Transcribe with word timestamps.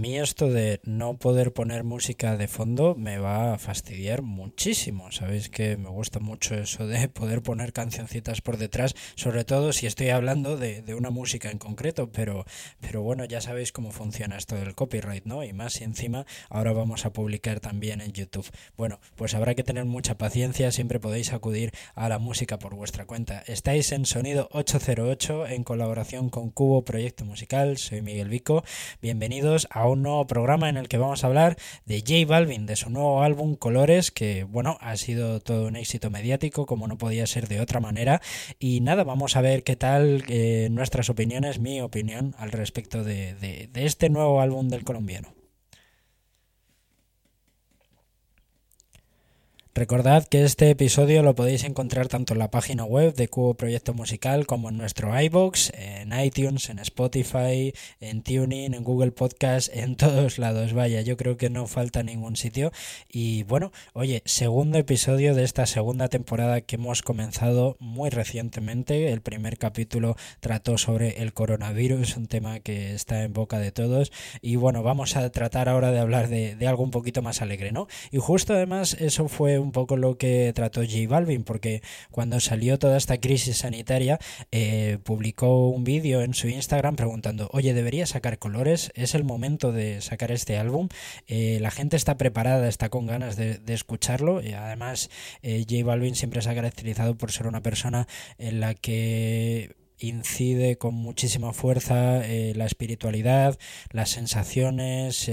mí 0.00 0.18
esto 0.18 0.48
de 0.48 0.80
no 0.84 1.18
poder 1.18 1.52
poner 1.52 1.84
música 1.84 2.38
de 2.38 2.48
fondo 2.48 2.94
me 2.96 3.18
va 3.18 3.52
a 3.52 3.58
fastidiar 3.58 4.22
muchísimo. 4.22 5.12
Sabéis 5.12 5.50
que 5.50 5.76
me 5.76 5.90
gusta 5.90 6.20
mucho 6.20 6.54
eso 6.54 6.86
de 6.86 7.08
poder 7.20 7.42
poner 7.42 7.74
cancioncitas 7.74 8.40
por 8.40 8.56
detrás, 8.56 8.94
sobre 9.14 9.44
todo 9.44 9.74
si 9.74 9.86
estoy 9.86 10.08
hablando 10.08 10.56
de, 10.56 10.80
de, 10.80 10.94
una 10.94 11.10
música 11.10 11.50
en 11.50 11.58
concreto, 11.58 12.10
pero, 12.10 12.46
pero 12.80 13.02
bueno, 13.02 13.26
ya 13.26 13.42
sabéis 13.42 13.72
cómo 13.72 13.92
funciona 13.92 14.38
esto 14.38 14.56
del 14.56 14.74
copyright, 14.74 15.26
¿no? 15.26 15.44
Y 15.44 15.52
más 15.52 15.80
y 15.82 15.84
encima 15.84 16.24
ahora 16.48 16.72
vamos 16.72 17.04
a 17.04 17.12
publicar 17.12 17.60
también 17.60 18.00
en 18.00 18.12
YouTube. 18.12 18.50
Bueno, 18.78 19.00
pues 19.16 19.34
habrá 19.34 19.54
que 19.54 19.64
tener 19.64 19.84
mucha 19.84 20.16
paciencia, 20.16 20.72
siempre 20.72 20.98
podéis 20.98 21.34
acudir 21.34 21.72
a 21.94 22.08
la 22.08 22.18
música 22.18 22.58
por 22.58 22.74
vuestra 22.74 23.04
cuenta. 23.04 23.42
Estáis 23.46 23.92
en 23.92 24.06
Sonido 24.06 24.48
808 24.52 25.46
en 25.48 25.62
colaboración 25.62 26.30
con 26.30 26.48
Cubo 26.50 26.84
Proyecto 26.84 27.26
Musical, 27.26 27.76
soy 27.76 28.00
Miguel 28.00 28.30
Vico. 28.30 28.64
Bienvenidos 29.02 29.68
a 29.70 29.89
un 29.90 30.02
nuevo 30.02 30.26
programa 30.26 30.68
en 30.68 30.76
el 30.76 30.88
que 30.88 30.98
vamos 30.98 31.24
a 31.24 31.26
hablar 31.26 31.56
de 31.86 32.00
J 32.00 32.26
Balvin, 32.26 32.66
de 32.66 32.76
su 32.76 32.90
nuevo 32.90 33.22
álbum 33.22 33.56
Colores, 33.56 34.10
que 34.10 34.44
bueno, 34.44 34.78
ha 34.80 34.96
sido 34.96 35.40
todo 35.40 35.68
un 35.68 35.76
éxito 35.76 36.10
mediático, 36.10 36.66
como 36.66 36.88
no 36.88 36.98
podía 36.98 37.26
ser 37.26 37.48
de 37.48 37.60
otra 37.60 37.80
manera. 37.80 38.20
Y 38.58 38.80
nada, 38.80 39.04
vamos 39.04 39.36
a 39.36 39.40
ver 39.40 39.62
qué 39.62 39.76
tal 39.76 40.24
eh, 40.28 40.68
nuestras 40.70 41.10
opiniones, 41.10 41.58
mi 41.58 41.80
opinión 41.80 42.34
al 42.38 42.52
respecto 42.52 43.04
de, 43.04 43.68
este 43.74 44.10
nuevo 44.10 44.40
álbum 44.40 44.68
del 44.68 44.84
colombiano. 44.84 45.39
Recordad 49.72 50.26
que 50.26 50.42
este 50.42 50.68
episodio 50.68 51.22
lo 51.22 51.36
podéis 51.36 51.62
encontrar 51.62 52.08
tanto 52.08 52.32
en 52.32 52.40
la 52.40 52.50
página 52.50 52.84
web 52.84 53.14
de 53.14 53.28
Cubo 53.28 53.54
Proyecto 53.54 53.94
Musical 53.94 54.44
como 54.44 54.68
en 54.68 54.76
nuestro 54.76 55.18
iBox, 55.18 55.70
en 55.74 56.12
iTunes, 56.12 56.70
en 56.70 56.80
Spotify, 56.80 57.72
en 58.00 58.24
Tuning, 58.24 58.74
en 58.74 58.82
Google 58.82 59.12
Podcast, 59.12 59.70
en 59.72 59.94
todos 59.94 60.38
lados. 60.38 60.72
Vaya, 60.72 61.02
yo 61.02 61.16
creo 61.16 61.36
que 61.36 61.50
no 61.50 61.68
falta 61.68 62.02
ningún 62.02 62.34
sitio. 62.34 62.72
Y 63.08 63.44
bueno, 63.44 63.70
oye, 63.92 64.22
segundo 64.24 64.76
episodio 64.76 65.36
de 65.36 65.44
esta 65.44 65.66
segunda 65.66 66.08
temporada 66.08 66.62
que 66.62 66.74
hemos 66.74 67.02
comenzado 67.02 67.76
muy 67.78 68.10
recientemente. 68.10 69.12
El 69.12 69.20
primer 69.20 69.56
capítulo 69.56 70.16
trató 70.40 70.78
sobre 70.78 71.22
el 71.22 71.32
coronavirus, 71.32 72.16
un 72.16 72.26
tema 72.26 72.58
que 72.58 72.92
está 72.92 73.22
en 73.22 73.32
boca 73.32 73.60
de 73.60 73.70
todos. 73.70 74.10
Y 74.42 74.56
bueno, 74.56 74.82
vamos 74.82 75.14
a 75.14 75.30
tratar 75.30 75.68
ahora 75.68 75.92
de 75.92 76.00
hablar 76.00 76.28
de, 76.28 76.56
de 76.56 76.66
algo 76.66 76.82
un 76.82 76.90
poquito 76.90 77.22
más 77.22 77.40
alegre, 77.40 77.70
¿no? 77.70 77.86
Y 78.10 78.18
justo 78.18 78.52
además 78.52 78.96
eso 78.98 79.28
fue 79.28 79.59
un 79.60 79.72
poco 79.72 79.96
lo 79.96 80.16
que 80.18 80.52
trató 80.54 80.82
J 80.82 81.08
Balvin, 81.08 81.44
porque 81.44 81.82
cuando 82.10 82.40
salió 82.40 82.78
toda 82.78 82.96
esta 82.96 83.18
crisis 83.18 83.58
sanitaria, 83.58 84.18
eh, 84.50 84.98
publicó 85.04 85.68
un 85.68 85.84
vídeo 85.84 86.22
en 86.22 86.34
su 86.34 86.48
Instagram 86.48 86.96
preguntando, 86.96 87.48
oye, 87.52 87.74
¿debería 87.74 88.06
sacar 88.06 88.38
colores? 88.38 88.92
¿Es 88.94 89.14
el 89.14 89.24
momento 89.24 89.72
de 89.72 90.00
sacar 90.00 90.32
este 90.32 90.58
álbum? 90.58 90.88
Eh, 91.26 91.58
la 91.60 91.70
gente 91.70 91.96
está 91.96 92.16
preparada, 92.16 92.68
está 92.68 92.88
con 92.88 93.06
ganas 93.06 93.36
de, 93.36 93.60
escucharlo. 93.68 94.42
Y 94.42 94.52
además, 94.52 95.10
eh, 95.42 95.64
J 95.68 95.84
Balvin 95.84 96.14
siempre 96.14 96.42
se 96.42 96.50
ha 96.50 96.54
caracterizado 96.54 97.16
por 97.16 97.32
ser 97.32 97.46
una 97.46 97.62
persona 97.62 98.06
en 98.38 98.60
la 98.60 98.74
que 98.74 99.76
incide 99.98 100.76
con 100.76 100.94
muchísima 100.94 101.52
fuerza 101.52 102.26
eh, 102.26 102.54
la 102.56 102.66
espiritualidad, 102.66 103.58
las 103.92 104.10
sensaciones, 104.10 105.28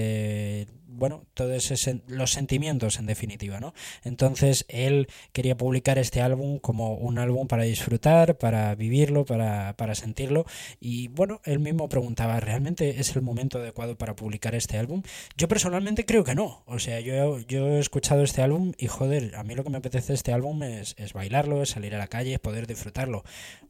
bueno, 0.97 1.25
todos 1.34 1.69
los 2.08 2.31
sentimientos 2.31 2.97
en 2.97 3.06
definitiva, 3.06 3.59
¿no? 3.59 3.74
Entonces 4.03 4.66
él 4.68 5.08
quería 5.31 5.56
publicar 5.56 5.97
este 5.97 6.22
álbum 6.22 6.59
como 6.59 6.96
un 6.96 7.19
álbum 7.19 7.47
para 7.47 7.63
disfrutar, 7.63 8.38
para 8.38 8.74
vivirlo, 8.75 9.25
para, 9.25 9.75
para 9.78 9.96
sentirlo 9.96 10.46
y 10.80 11.07
bueno, 11.09 11.40
él 11.46 11.59
mismo 11.59 11.88
preguntaba, 11.88 12.40
¿realmente 12.40 13.00
es 13.00 13.16
el 13.16 13.22
momento 13.22 13.59
adecuado 13.59 13.97
para 13.97 14.16
publicar 14.16 14.56
este 14.56 14.78
álbum? 14.78 15.03
Yo 15.38 15.47
personalmente 15.47 16.06
creo 16.06 16.24
que 16.24 16.36
no, 16.36 16.63
o 16.66 16.80
sea, 16.80 17.00
yo, 17.00 17.40
yo 17.41 17.78
he 17.78 17.80
escuchado 17.80 18.24
este 18.24 18.41
álbum 18.41 18.74
y 18.78 18.88
joder, 18.88 19.36
a 19.36 19.44
mí 19.44 19.56
lo 19.56 19.63
que 19.63 19.69
me 19.69 19.78
apetece 19.78 20.13
este 20.13 20.34
álbum 20.34 20.63
es, 20.63 20.96
es 20.97 21.13
bailarlo, 21.13 21.62
es 21.62 21.69
salir 21.69 21.94
a 21.96 22.00
la 22.00 22.07
calle, 22.07 22.40
poder 22.40 22.66
disfrutarlo, 22.66 23.24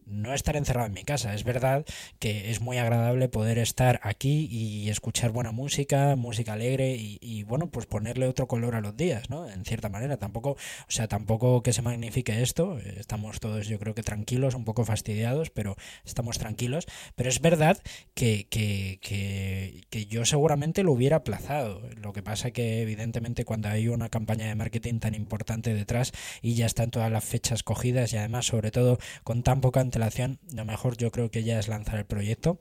no 0.05 0.33
estar 0.33 0.55
encerrado 0.55 0.87
en 0.87 0.93
mi 0.93 1.03
casa, 1.03 1.33
es 1.33 1.43
verdad 1.43 1.85
que 2.19 2.49
es 2.49 2.61
muy 2.61 2.77
agradable 2.77 3.27
poder 3.27 3.57
estar 3.57 3.99
aquí 4.03 4.47
y 4.49 4.89
escuchar 4.89 5.31
buena 5.31 5.51
música, 5.51 6.16
música 6.16 6.53
alegre 6.53 6.95
y, 6.95 7.16
y, 7.19 7.44
bueno, 7.44 7.69
pues 7.69 7.85
ponerle 7.85 8.28
otro 8.28 8.47
color 8.47 8.75
a 8.75 8.81
los 8.81 8.95
días, 8.95 9.29
¿no? 9.29 9.50
En 9.50 9.66
cierta 9.66 9.89
manera, 9.89 10.17
tampoco, 10.17 10.51
o 10.51 10.57
sea, 10.88 11.07
tampoco 11.07 11.63
que 11.63 11.73
se 11.73 11.81
magnifique 11.81 12.41
esto, 12.41 12.78
estamos 12.79 13.39
todos 13.39 13.67
yo 13.67 13.79
creo 13.79 13.95
que 13.95 14.03
tranquilos, 14.03 14.55
un 14.55 14.66
poco 14.66 14.85
fastidiados, 14.85 15.50
pero 15.50 15.75
estamos 16.05 16.38
tranquilos, 16.38 16.85
pero 17.16 17.29
es 17.29 17.41
verdad 17.41 17.81
que, 18.13 18.47
que, 18.50 19.00
que, 19.01 19.83
que 19.89 20.05
yo 20.05 20.25
seguramente 20.25 20.83
lo 20.83 20.91
hubiera 20.91 21.17
aplazado, 21.17 21.81
lo 21.95 22.13
que 22.13 22.23
pasa 22.23 22.51
que 22.51 22.81
evidentemente 22.81 23.45
cuando 23.45 23.69
hay 23.69 23.88
una 23.88 24.09
campaña 24.09 24.47
de 24.47 24.55
marketing 24.55 24.99
tan 24.99 25.16
importante 25.16 25.73
detrás 25.73 26.11
y 26.41 26.55
ya 26.55 26.66
están 26.66 26.91
todas 26.91 27.11
las 27.11 27.23
fechas 27.23 27.63
cogidas 27.63 28.13
y 28.13 28.17
además 28.17 28.45
sobre 28.45 28.72
todo 28.72 28.97
con 29.23 29.44
tan 29.44 29.61
poca 29.61 29.81
antelación, 29.81 30.39
lo 30.53 30.66
mejor 30.66 30.97
yo 30.97 31.11
creo 31.11 31.31
que 31.31 31.44
ya 31.44 31.59
es 31.59 31.67
lanzar 31.67 31.99
el 31.99 32.05
proyecto 32.05 32.59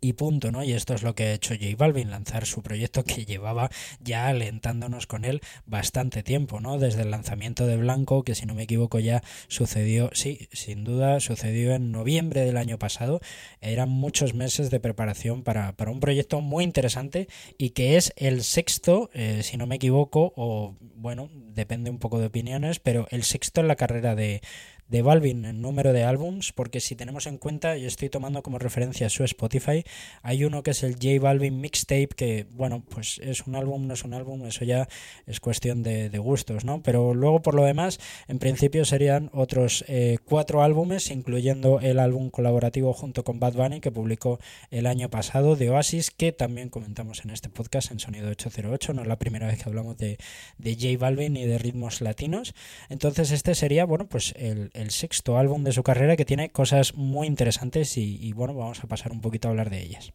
y 0.00 0.12
punto, 0.14 0.52
¿no? 0.52 0.62
Y 0.62 0.72
esto 0.72 0.94
es 0.94 1.02
lo 1.02 1.14
que 1.14 1.24
ha 1.24 1.32
hecho 1.32 1.54
J 1.54 1.76
Balvin, 1.76 2.10
lanzar 2.10 2.46
su 2.46 2.62
proyecto 2.62 3.04
que 3.04 3.24
llevaba 3.24 3.70
ya 4.00 4.28
alentándonos 4.28 5.06
con 5.06 5.24
él 5.24 5.40
bastante 5.66 6.22
tiempo, 6.22 6.60
¿no? 6.60 6.78
Desde 6.78 7.02
el 7.02 7.10
lanzamiento 7.10 7.66
de 7.66 7.76
Blanco, 7.76 8.22
que 8.22 8.34
si 8.34 8.46
no 8.46 8.54
me 8.54 8.64
equivoco 8.64 8.98
ya 8.98 9.22
sucedió, 9.48 10.10
sí, 10.12 10.48
sin 10.52 10.84
duda, 10.84 11.20
sucedió 11.20 11.74
en 11.74 11.92
noviembre 11.92 12.42
del 12.42 12.56
año 12.56 12.78
pasado. 12.78 13.20
Eran 13.60 13.88
muchos 13.88 14.34
meses 14.34 14.70
de 14.70 14.80
preparación 14.80 15.42
para, 15.42 15.72
para 15.72 15.90
un 15.90 16.00
proyecto 16.00 16.40
muy 16.40 16.64
interesante 16.64 17.28
y 17.58 17.70
que 17.70 17.96
es 17.96 18.12
el 18.16 18.42
sexto, 18.42 19.10
eh, 19.14 19.42
si 19.42 19.56
no 19.56 19.66
me 19.66 19.76
equivoco, 19.76 20.32
o 20.36 20.76
bueno, 20.94 21.28
depende 21.32 21.90
un 21.90 21.98
poco 21.98 22.18
de 22.18 22.26
opiniones, 22.26 22.78
pero 22.80 23.06
el 23.10 23.24
sexto 23.24 23.60
en 23.60 23.68
la 23.68 23.76
carrera 23.76 24.14
de 24.14 24.42
de 24.88 25.02
Balvin 25.02 25.44
en 25.44 25.60
número 25.60 25.92
de 25.92 26.04
álbums, 26.04 26.52
porque 26.52 26.80
si 26.80 26.94
tenemos 26.96 27.26
en 27.26 27.38
cuenta, 27.38 27.76
yo 27.76 27.88
estoy 27.88 28.08
tomando 28.08 28.42
como 28.42 28.58
referencia 28.58 29.08
su 29.10 29.24
Spotify, 29.24 29.84
hay 30.22 30.44
uno 30.44 30.62
que 30.62 30.70
es 30.70 30.82
el 30.82 30.94
J 30.94 31.20
Balvin 31.20 31.60
Mixtape, 31.60 32.08
que 32.08 32.46
bueno, 32.50 32.84
pues 32.88 33.18
es 33.22 33.46
un 33.46 33.56
álbum, 33.56 33.86
no 33.86 33.94
es 33.94 34.04
un 34.04 34.14
álbum, 34.14 34.44
eso 34.46 34.64
ya 34.64 34.88
es 35.26 35.40
cuestión 35.40 35.82
de, 35.82 36.16
gustos, 36.16 36.64
¿no? 36.64 36.82
Pero 36.82 37.12
luego 37.12 37.42
por 37.42 37.54
lo 37.54 37.64
demás, 37.64 37.98
en 38.26 38.38
principio 38.38 38.84
serían 38.86 39.30
otros 39.34 39.84
eh, 39.86 40.16
cuatro 40.24 40.62
álbumes, 40.62 41.10
incluyendo 41.10 41.78
el 41.80 41.98
álbum 41.98 42.30
colaborativo 42.30 42.94
junto 42.94 43.22
con 43.22 43.38
Bad 43.38 43.54
Bunny 43.54 43.80
que 43.80 43.92
publicó 43.92 44.38
el 44.70 44.86
año 44.86 45.10
pasado 45.10 45.56
de 45.56 45.68
Oasis, 45.68 46.10
que 46.10 46.32
también 46.32 46.70
comentamos 46.70 47.24
en 47.24 47.30
este 47.30 47.50
podcast 47.50 47.90
en 47.90 47.98
Sonido 47.98 48.30
808, 48.30 48.94
no 48.94 49.02
es 49.02 49.08
la 49.08 49.18
primera 49.18 49.46
vez 49.46 49.62
que 49.62 49.68
hablamos 49.68 49.98
de, 49.98 50.18
de 50.58 50.74
J 50.74 50.98
Balvin 50.98 51.36
y 51.36 51.44
de 51.44 51.58
ritmos 51.58 52.00
latinos. 52.00 52.54
Entonces 52.88 53.30
este 53.30 53.54
sería, 53.54 53.84
bueno, 53.84 54.08
pues 54.08 54.32
el, 54.36 54.70
el 54.76 54.90
sexto 54.90 55.38
álbum 55.38 55.64
de 55.64 55.72
su 55.72 55.82
carrera 55.82 56.16
que 56.16 56.24
tiene 56.24 56.50
cosas 56.50 56.94
muy 56.94 57.26
interesantes 57.26 57.96
y, 57.96 58.32
bueno, 58.32 58.54
vamos 58.54 58.82
a 58.82 58.86
pasar 58.86 59.12
un 59.12 59.20
poquito 59.20 59.48
a 59.48 59.50
hablar 59.50 59.70
de 59.70 59.82
ellas. 59.82 60.12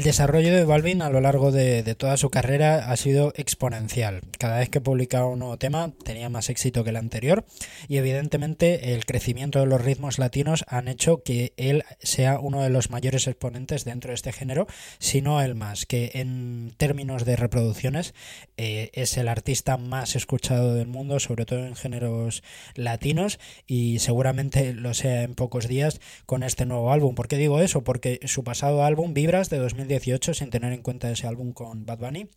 El 0.00 0.04
desarrollo 0.04 0.56
de 0.56 0.64
Balvin 0.64 1.02
a 1.02 1.10
lo 1.10 1.20
largo 1.20 1.52
de, 1.52 1.82
toda 1.94 2.16
su 2.16 2.30
carrera 2.30 2.90
ha 2.90 2.96
sido 2.96 3.34
exponencial. 3.36 4.22
Cada 4.38 4.58
vez 4.58 4.70
que 4.70 4.80
publicaba 4.80 5.26
un 5.26 5.40
nuevo 5.40 5.58
tema 5.58 5.92
tenía 6.02 6.30
más 6.30 6.48
éxito 6.48 6.84
que 6.84 6.88
el 6.88 6.96
anterior 6.96 7.44
y 7.86 7.98
evidentemente 7.98 8.94
el 8.94 9.04
crecimiento 9.04 9.58
de 9.60 9.66
los 9.66 9.84
ritmos 9.84 10.18
latinos 10.18 10.64
han 10.68 10.88
hecho 10.88 11.22
que 11.22 11.52
él 11.58 11.84
sea 11.98 12.40
uno 12.40 12.62
de 12.62 12.70
los 12.70 12.88
mayores 12.88 13.26
exponentes 13.26 13.84
dentro 13.84 14.08
de 14.08 14.14
este 14.14 14.32
género, 14.32 14.66
si 14.98 15.20
no 15.20 15.42
el 15.42 15.54
más, 15.54 15.84
que 15.84 16.12
en 16.14 16.72
términos 16.78 17.26
de 17.26 17.36
reproducciones 17.36 18.14
eh, 18.56 18.88
es 18.94 19.18
el 19.18 19.28
artista 19.28 19.76
más 19.76 20.16
escuchado 20.16 20.74
del 20.76 20.86
mundo, 20.86 21.20
sobre 21.20 21.44
todo 21.44 21.66
en 21.66 21.76
géneros 21.76 22.42
latinos 22.74 23.38
y 23.66 23.98
seguramente 23.98 24.72
lo 24.72 24.94
sea 24.94 25.24
en 25.24 25.34
pocos 25.34 25.68
días 25.68 26.00
con 26.24 26.42
este 26.42 26.64
nuevo 26.64 26.90
álbum. 26.90 27.14
¿Por 27.14 27.28
qué 27.28 27.36
digo 27.36 27.60
eso? 27.60 27.84
Porque 27.84 28.18
su 28.24 28.44
pasado 28.44 28.82
álbum, 28.82 29.12
Vibras 29.12 29.50
de 29.50 29.58
2000 29.58 29.89
2018 29.90 30.34
sin 30.34 30.50
tener 30.50 30.72
en 30.72 30.82
cuenta 30.82 31.10
ese 31.10 31.26
álbum 31.26 31.52
con 31.52 31.84
Bad 31.84 31.98
Bunny 31.98 32.28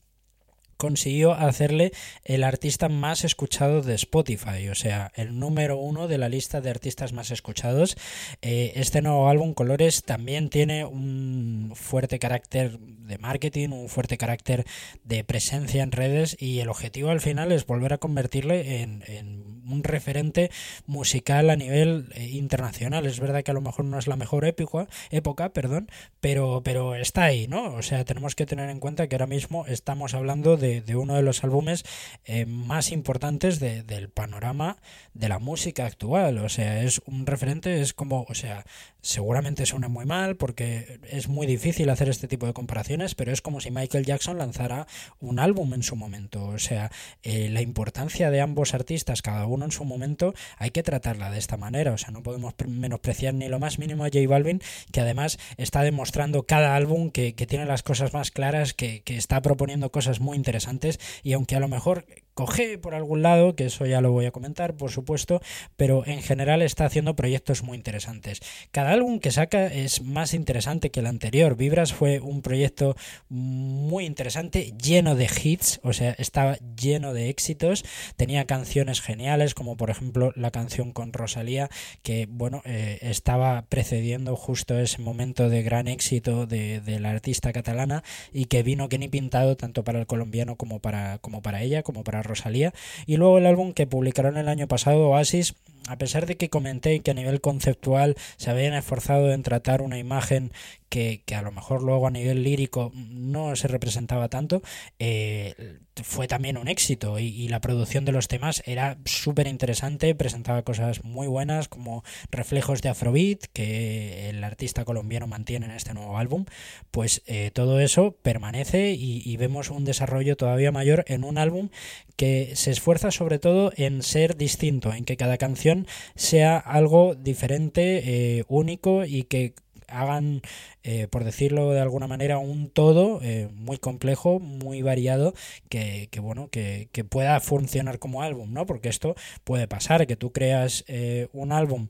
consiguió 0.78 1.32
hacerle 1.32 1.94
el 2.26 2.44
artista 2.44 2.90
más 2.90 3.24
escuchado 3.24 3.82
de 3.82 3.96
Spotify, 3.96 4.68
o 4.70 4.76
sea, 4.76 5.14
el 5.16 5.40
número 5.40 5.78
uno 5.78 6.10
de 6.10 6.18
la 6.18 6.28
lista 6.28 6.60
de 6.60 6.72
artistas 6.72 7.14
más 7.14 7.32
escuchados. 7.32 7.96
Eh, 8.42 8.74
este 8.76 9.02
nuevo 9.02 9.30
álbum, 9.30 9.54
Colores, 9.54 10.04
también 10.04 10.50
tiene 10.50 10.84
un 10.84 11.72
fuerte 11.76 12.20
carácter 12.20 12.80
de 12.80 13.18
marketing, 13.18 13.70
un 13.70 13.88
fuerte 13.88 14.18
carácter 14.18 14.66
de 15.06 15.24
presencia 15.24 15.84
en 15.84 15.94
redes 15.94 16.36
y 16.38 16.60
el 16.60 16.68
objetivo 16.68 17.12
al 17.12 17.22
final 17.22 17.54
es 17.54 17.66
volver 17.66 17.94
a 17.94 17.98
convertirle 17.98 18.82
en, 18.82 19.53
un 19.66 19.84
referente 19.84 20.52
musical 20.86 21.50
a 21.50 21.56
nivel 21.56 22.12
eh, 22.16 22.30
internacional. 22.30 23.06
Es 23.06 23.20
verdad 23.20 23.44
que 23.44 23.52
a 23.52 23.54
lo 23.54 23.62
mejor 23.62 23.86
no 23.86 24.00
es 24.00 24.08
la 24.08 24.16
mejor 24.16 24.46
época, 24.46 24.88
época 25.12 25.50
perdón, 25.50 25.90
pero, 26.20 26.62
pero 26.64 26.96
está 26.96 27.26
ahí, 27.26 27.48
¿no? 27.48 27.74
O 27.74 27.82
sea, 27.82 28.06
tenemos 28.06 28.36
que 28.36 28.46
tener 28.46 28.70
en 28.70 28.80
cuenta 28.80 29.08
que 29.08 29.16
ahora 29.16 29.28
mismo 29.28 29.66
estamos 29.68 30.14
hablando 30.14 30.58
de 30.58 30.74
de, 30.82 30.96
uno 30.96 31.16
de 31.16 31.22
los 31.22 31.44
álbumes 31.44 31.84
eh, 32.26 32.46
más 32.46 32.92
importantes 32.92 33.60
del 33.60 34.10
panorama 34.10 34.78
de 35.14 35.30
la 35.30 35.40
música 35.40 35.86
actual. 35.86 36.38
O 36.40 36.50
sea, 36.50 36.84
es 36.84 37.02
un 37.06 37.26
referente, 37.26 37.82
es 37.82 37.94
como, 37.94 38.26
o 38.28 38.34
sea, 38.34 38.66
seguramente 39.02 39.66
suena 39.66 39.90
muy 39.90 40.06
mal 40.06 40.38
porque 40.38 41.00
es 41.10 41.28
muy 41.28 41.46
difícil 41.46 41.90
hacer 41.90 42.10
este 42.10 42.28
tipo 42.28 42.46
de 42.46 42.54
comparaciones, 42.54 43.16
pero 43.16 43.32
es 43.32 43.42
como 43.42 43.60
si 43.60 43.70
Michael 43.70 44.06
Jackson 44.06 44.38
lanzara 44.38 44.88
un 45.20 45.40
álbum 45.40 45.74
en 45.74 45.84
su 45.84 45.96
momento. 45.96 46.46
O 46.46 46.60
sea, 46.60 46.92
eh, 47.22 47.50
la 47.50 47.62
importancia 47.62 48.32
de 48.32 48.42
ambos 48.42 48.74
artistas, 48.74 49.22
cada 49.22 49.46
uno 49.46 49.63
en 49.64 49.72
su 49.72 49.86
momento, 49.86 50.34
hay 50.58 50.72
que 50.72 50.84
tratarla 50.84 51.32
de 51.32 51.40
esta 51.40 51.58
manera. 51.58 51.94
O 51.94 51.98
sea, 51.98 52.12
no 52.12 52.24
podemos 52.24 52.54
menospreciar 52.68 53.34
ni 53.34 53.48
lo 53.48 53.60
más 53.60 53.80
mínimo 53.80 54.04
a 54.04 54.08
J 54.08 54.28
Balvin, 54.28 54.62
que 54.92 55.02
además 55.02 55.38
está 55.58 55.82
demostrando 55.82 56.44
cada 56.44 56.76
álbum 56.76 57.10
que, 57.12 57.34
tiene 57.34 57.66
las 57.66 57.84
cosas 57.84 58.14
más 58.14 58.32
claras, 58.32 58.74
que, 58.74 59.02
que 59.02 59.18
está 59.18 59.42
proponiendo 59.42 59.92
cosas 59.92 60.22
muy 60.22 60.38
interesantes 60.38 61.00
y 61.24 61.34
aunque 61.34 61.56
a 61.56 61.60
lo 61.60 61.68
mejor 61.68 62.06
coge 62.34 62.78
por 62.78 62.96
algún 62.96 63.22
lado, 63.22 63.56
que 63.56 63.66
eso 63.66 63.86
ya 63.86 64.02
lo 64.02 64.12
voy 64.12 64.26
a 64.26 64.32
comentar, 64.32 64.76
por 64.76 64.92
supuesto, 64.92 65.42
pero 65.76 66.06
en 66.06 66.22
general 66.22 66.62
está 66.62 66.86
haciendo 66.86 67.16
proyectos 67.16 67.64
muy 67.64 67.78
interesantes. 67.78 68.40
Cada 68.72 68.92
álbum 68.92 69.20
que 69.20 69.32
saca 69.32 69.68
es 69.68 70.02
más 70.02 70.34
interesante 70.34 70.92
que 70.92 71.00
el 71.00 71.08
anterior. 71.08 71.56
Vibras 71.56 71.94
fue 71.94 72.20
un 72.20 72.42
proyecto 72.42 72.96
muy 73.30 74.06
interesante, 74.06 74.74
lleno 74.82 75.16
de 75.16 75.30
hits, 75.44 75.80
o 75.84 75.94
sea, 75.94 76.16
estaba 76.18 76.58
lleno 76.76 77.14
de 77.14 77.30
éxitos, 77.30 77.84
tenía 78.16 78.46
canciones 78.46 79.02
geniales, 79.02 79.54
como 79.54 79.78
por 79.78 79.90
ejemplo 79.90 80.32
la 80.36 80.52
canción 80.52 80.92
con 80.92 81.14
Rosalía, 81.14 81.70
que 82.02 82.28
bueno, 82.30 82.62
eh, 82.66 83.00
estaba 83.02 83.66
precediendo 83.70 84.36
justo 84.36 84.78
ese 84.80 85.02
momento 85.02 85.50
de 85.50 85.64
gran 85.64 85.88
éxito 85.88 86.46
de, 86.48 86.82
de, 86.82 87.00
la 87.00 87.12
artista 87.12 87.52
catalana 87.52 88.04
y 88.32 88.46
que 88.46 88.64
vino 88.64 88.90
que 88.90 88.98
ni 88.98 89.08
pintado 89.08 89.58
tanto 89.58 89.84
para 89.84 90.00
el 90.00 90.08
colombiano 90.08 90.56
como 90.56 90.80
para, 90.80 91.20
como 91.20 91.42
para 91.42 91.62
ella, 91.62 91.84
como 91.84 92.04
para 92.04 92.23
Rosalía. 92.24 92.74
Y 93.06 93.18
luego 93.18 93.38
el 93.38 93.46
álbum 93.46 93.74
que 93.74 93.88
publicaron 93.88 94.38
el 94.38 94.48
año 94.48 94.68
pasado, 94.68 95.10
Oasis, 95.10 95.56
a 95.88 95.98
pesar 95.98 96.26
de 96.26 96.36
que 96.36 96.50
comenté 96.50 97.02
que 97.02 97.12
a 97.12 97.14
nivel 97.14 97.42
conceptual 97.42 98.16
se 98.38 98.50
habían 98.50 98.74
esforzado 98.74 99.32
en 99.32 99.44
tratar 99.44 99.82
una 99.82 99.98
imagen 99.98 100.52
que, 100.94 101.36
a 101.36 101.42
lo 101.42 101.52
mejor 101.52 101.82
luego 101.82 102.06
a 102.06 102.12
nivel 102.12 102.44
lírico 102.44 102.92
no 102.94 103.56
se 103.56 103.68
representaba 103.68 104.30
tanto, 104.30 104.62
eh, 105.00 105.80
fue 106.04 106.28
también 106.28 106.56
un 106.58 106.68
éxito 106.68 107.18
y, 107.18 107.48
la 107.48 107.62
producción 107.62 108.06
de 108.06 108.12
los 108.12 108.28
temas 108.28 108.62
era 108.66 108.98
súper 109.06 109.48
interesante, 109.48 110.14
presentaba 110.14 110.62
cosas 110.62 111.04
muy 111.04 111.28
buenas 111.28 111.68
como 111.68 112.04
reflejos 112.32 112.82
de 112.82 112.90
Afrobeat 112.90 113.46
que 113.54 114.30
el 114.30 114.44
artista 114.44 114.86
colombiano 114.86 115.28
mantiene 115.28 115.66
en 115.66 115.72
este 115.72 115.94
nuevo 115.94 116.18
álbum, 116.18 116.46
pues 116.92 117.24
eh, 117.26 117.50
todo 117.54 117.80
eso 117.80 118.16
permanece 118.22 118.92
y, 118.92 119.36
vemos 119.38 119.72
un 119.72 119.84
desarrollo 119.84 120.38
todavía 120.38 120.72
mayor 120.72 121.04
en 121.08 121.24
un 121.24 121.40
álbum 121.40 121.70
que 122.16 122.56
se 122.56 122.70
esfuerza 122.70 123.10
sobre 123.10 123.40
todo 123.40 123.74
en 123.76 124.04
ser 124.04 124.38
distinto, 124.38 124.94
en 124.94 125.06
que 125.06 125.18
cada 125.18 125.38
canción 125.38 125.88
sea 126.16 126.58
algo 126.58 127.16
diferente, 127.16 128.38
eh, 128.38 128.44
único 128.48 129.06
y 129.06 129.24
que 129.24 129.56
hagan 129.94 130.42
eh, 130.86 131.08
por 131.08 131.24
decirlo 131.24 131.72
de 131.72 131.80
alguna 131.80 132.08
manera, 132.08 132.40
un 132.40 132.70
todo 132.70 133.22
eh, 133.24 133.48
muy 133.54 133.78
complejo, 133.78 134.42
muy 134.42 134.82
variado, 134.82 135.34
que, 135.70 136.10
bueno, 136.22 136.50
que, 136.50 136.90
pueda 137.10 137.40
funcionar 137.40 138.00
como 138.00 138.22
álbum, 138.22 138.52
¿no? 138.54 138.66
Porque 138.66 138.90
esto 138.90 139.16
puede 139.44 139.68
pasar, 139.68 140.06
que 140.08 140.16
tú 140.16 140.32
creas 140.32 140.84
eh, 140.88 141.28
un 141.32 141.52
álbum 141.52 141.88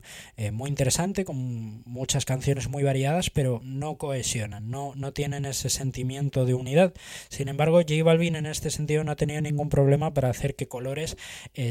muy 0.52 0.68
interesante, 0.68 1.24
con 1.24 1.82
muchas 1.84 2.24
canciones 2.24 2.68
muy 2.68 2.82
variadas, 2.82 3.30
pero 3.30 3.60
no 3.64 3.96
cohesionan, 3.96 4.70
no, 4.70 4.92
no 4.96 5.12
tienen 5.12 5.44
ese 5.44 5.70
sentimiento 5.70 6.44
de 6.44 6.54
unidad. 6.54 6.94
Sin 7.28 7.48
embargo, 7.48 7.78
J 7.78 8.02
Balvin 8.04 8.36
en 8.36 8.46
este 8.46 8.70
sentido 8.70 9.02
no 9.04 9.12
ha 9.12 9.16
tenido 9.16 9.40
ningún 9.40 9.68
problema 9.68 10.12
para 10.14 10.30
hacer 10.30 10.54
que 10.54 10.68
Colores 10.68 11.16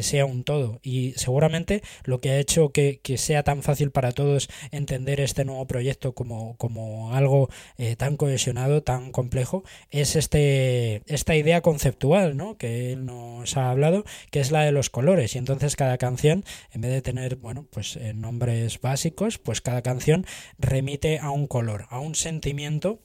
sea 0.02 0.26
un 0.26 0.44
todo. 0.44 0.80
Y 0.84 1.14
seguramente 1.16 1.84
lo 2.06 2.20
que 2.20 2.32
ha 2.32 2.40
hecho 2.40 2.72
que, 2.72 3.00
que 3.04 3.18
sea 3.18 3.44
tan 3.44 3.62
fácil 3.62 3.92
para 3.92 4.12
todos 4.12 4.50
entender 4.72 5.20
este 5.20 5.46
nuevo 5.46 5.68
proyecto 5.68 6.14
como, 6.24 6.56
como 6.56 7.14
algo 7.14 7.50
eh, 7.78 7.98
tan 7.98 8.16
cohesionado, 8.16 8.82
tan 8.82 9.12
complejo, 9.12 9.64
es 9.92 10.16
este, 10.16 11.02
esta 11.06 11.36
idea 11.36 11.62
conceptual 11.62 12.38
¿no? 12.38 12.58
que 12.58 12.94
él 12.94 13.06
nos 13.06 13.58
ha 13.58 13.70
hablado, 13.70 14.06
que 14.32 14.40
es 14.40 14.52
la 14.52 14.62
de 14.62 14.72
los 14.72 14.90
colores. 14.90 15.36
Y 15.36 15.38
entonces 15.38 15.76
cada 15.76 15.98
canción, 15.98 16.46
en 16.72 16.82
vez 16.82 16.92
de 16.92 17.02
tener 17.02 17.36
bueno, 17.36 17.68
pues, 17.70 17.98
eh, 17.98 18.14
nombres 18.14 18.80
básicos, 18.80 19.38
pues 19.38 19.60
cada 19.60 19.82
canción 19.82 20.26
remite 20.58 21.20
a 21.20 21.30
un 21.30 21.46
color, 21.48 21.88
a 21.90 22.00
un 22.00 22.16
sentimiento 22.16 23.00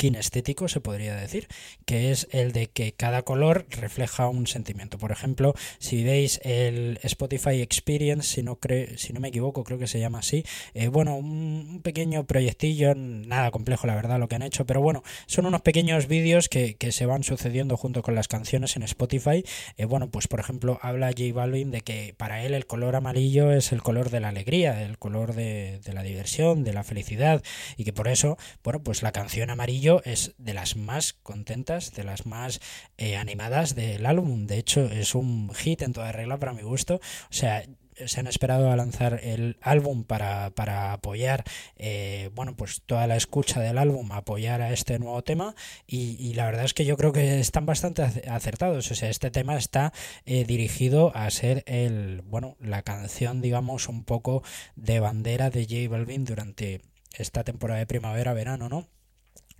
kinestético, 0.00 0.66
se 0.66 0.80
podría 0.80 1.14
decir, 1.14 1.46
que 1.84 2.10
es 2.10 2.26
el 2.30 2.52
de 2.52 2.68
que 2.68 2.92
cada 2.92 3.20
color 3.20 3.66
refleja 3.68 4.28
un 4.28 4.46
sentimiento. 4.46 4.96
Por 4.96 5.12
ejemplo, 5.12 5.52
si 5.78 6.02
veis 6.02 6.40
el 6.42 6.98
Spotify 7.02 7.60
Experience, 7.60 8.26
si 8.36 8.42
no, 8.42 8.58
si 8.96 9.12
no 9.12 9.20
me 9.20 9.28
equivoco, 9.28 9.62
creo 9.62 9.78
que 9.78 9.86
se 9.86 10.00
llama 10.00 10.20
así, 10.20 10.42
eh, 10.72 10.88
bueno, 10.88 11.16
un, 11.16 11.82
pequeño 11.82 12.24
proyectillo, 12.24 12.94
nada 12.94 13.50
complejo 13.50 13.86
la 13.86 13.94
verdad 13.94 14.18
lo 14.18 14.26
que 14.26 14.36
han 14.36 14.42
hecho, 14.42 14.64
pero 14.64 14.80
bueno, 14.80 15.02
son 15.26 15.44
unos 15.44 15.60
pequeños 15.60 16.06
vídeos 16.06 16.48
que, 16.48 16.78
se 16.90 17.06
van 17.06 17.22
sucediendo 17.22 17.76
junto 17.76 18.00
con 18.00 18.14
las 18.14 18.26
canciones 18.26 18.76
en 18.76 18.82
Spotify. 18.84 19.44
Eh, 19.76 19.84
bueno, 19.84 20.10
pues 20.10 20.28
por 20.28 20.40
ejemplo, 20.40 20.78
habla 20.80 21.08
J 21.08 21.34
Balvin 21.34 21.70
de 21.70 21.82
que 21.82 22.14
para 22.16 22.42
él 22.42 22.54
el 22.54 22.66
color 22.66 22.96
amarillo 22.96 23.52
es 23.52 23.70
el 23.70 23.82
color 23.82 24.08
de 24.08 24.20
la 24.20 24.28
alegría, 24.30 24.82
el 24.82 24.96
color 24.96 25.34
de, 25.34 25.78
de 25.84 25.92
la 25.92 26.02
diversión, 26.02 26.64
de 26.64 26.72
la 26.72 26.84
felicidad, 26.84 27.42
y 27.76 27.84
que 27.84 27.92
por 27.92 28.08
eso, 28.08 28.38
bueno, 28.64 28.82
pues 28.82 29.02
la 29.02 29.12
canción 29.12 29.50
amarillo 29.50 29.89
es 30.04 30.34
de 30.38 30.54
las 30.54 30.76
más 30.76 31.12
contentas, 31.12 31.92
de 31.92 32.04
las 32.04 32.26
más 32.26 32.60
eh, 32.98 33.16
animadas 33.16 33.74
del 33.74 34.06
álbum. 34.06 34.46
De 34.46 34.58
hecho, 34.58 34.84
es 34.84 35.14
un 35.14 35.52
hit 35.54 35.82
en 35.82 35.92
toda 35.92 36.12
regla 36.12 36.38
para 36.38 36.52
mi 36.52 36.62
gusto. 36.62 36.96
O 36.96 37.32
sea, 37.32 37.64
se 38.06 38.20
han 38.20 38.26
esperado 38.26 38.70
a 38.70 38.76
lanzar 38.76 39.20
el 39.22 39.56
álbum 39.60 40.04
para, 40.04 40.46
apoyar 40.92 41.44
eh, 41.76 42.30
bueno 42.34 42.56
pues 42.56 42.82
toda 42.86 43.06
la 43.06 43.16
escucha 43.16 43.60
del 43.60 43.78
álbum 43.78 44.12
apoyar 44.12 44.62
a 44.62 44.72
este 44.72 44.98
nuevo 44.98 45.22
tema 45.22 45.54
y, 45.86 46.32
la 46.34 46.46
verdad 46.46 46.64
es 46.64 46.74
que 46.74 46.84
yo 46.84 46.96
creo 46.96 47.12
que 47.12 47.40
están 47.40 47.66
bastante 47.66 48.02
acertados 48.28 48.90
o 48.90 48.94
sea 48.94 49.10
este 49.10 49.30
tema 49.30 49.56
está 49.56 49.92
eh, 50.24 50.44
dirigido 50.44 51.14
a 51.14 51.30
ser 51.30 51.64
el 51.66 52.22
bueno 52.22 52.56
la 52.60 52.82
canción 52.82 53.40
digamos 53.40 53.88
un 53.88 54.04
poco 54.04 54.42
de 54.76 55.00
bandera 55.00 55.50
de 55.50 55.64
J 55.64 55.90
Balvin 55.90 56.24
durante 56.24 56.80
esta 57.14 57.44
temporada 57.44 57.80
de 57.80 57.86
primavera 57.86 58.32
verano 58.32 58.68
no 58.68 58.88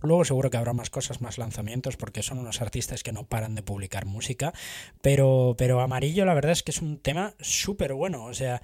Luego 0.03 0.25
seguro 0.25 0.51
que 0.51 0.57
habrá 0.57 0.73
más 0.73 0.91
cosas, 0.91 1.21
más 1.21 1.39
lanzamientos, 1.39 1.97
porque 1.97 2.23
son 2.23 2.39
unos 2.39 2.61
artistas 2.61 3.03
que 3.03 3.13
no 3.13 3.25
paran 3.25 3.55
de 3.55 3.63
publicar 3.63 4.07
música. 4.07 4.53
Pero, 5.03 5.55
pero 5.59 5.81
Amarillo, 5.81 6.25
la 6.25 6.35
verdad 6.35 6.53
es 6.53 6.63
que 6.63 6.71
es 6.71 6.83
un 6.83 6.99
tema 6.99 7.35
súper 7.41 7.95
bueno. 7.95 8.25
O 8.25 8.35
sea, 8.35 8.63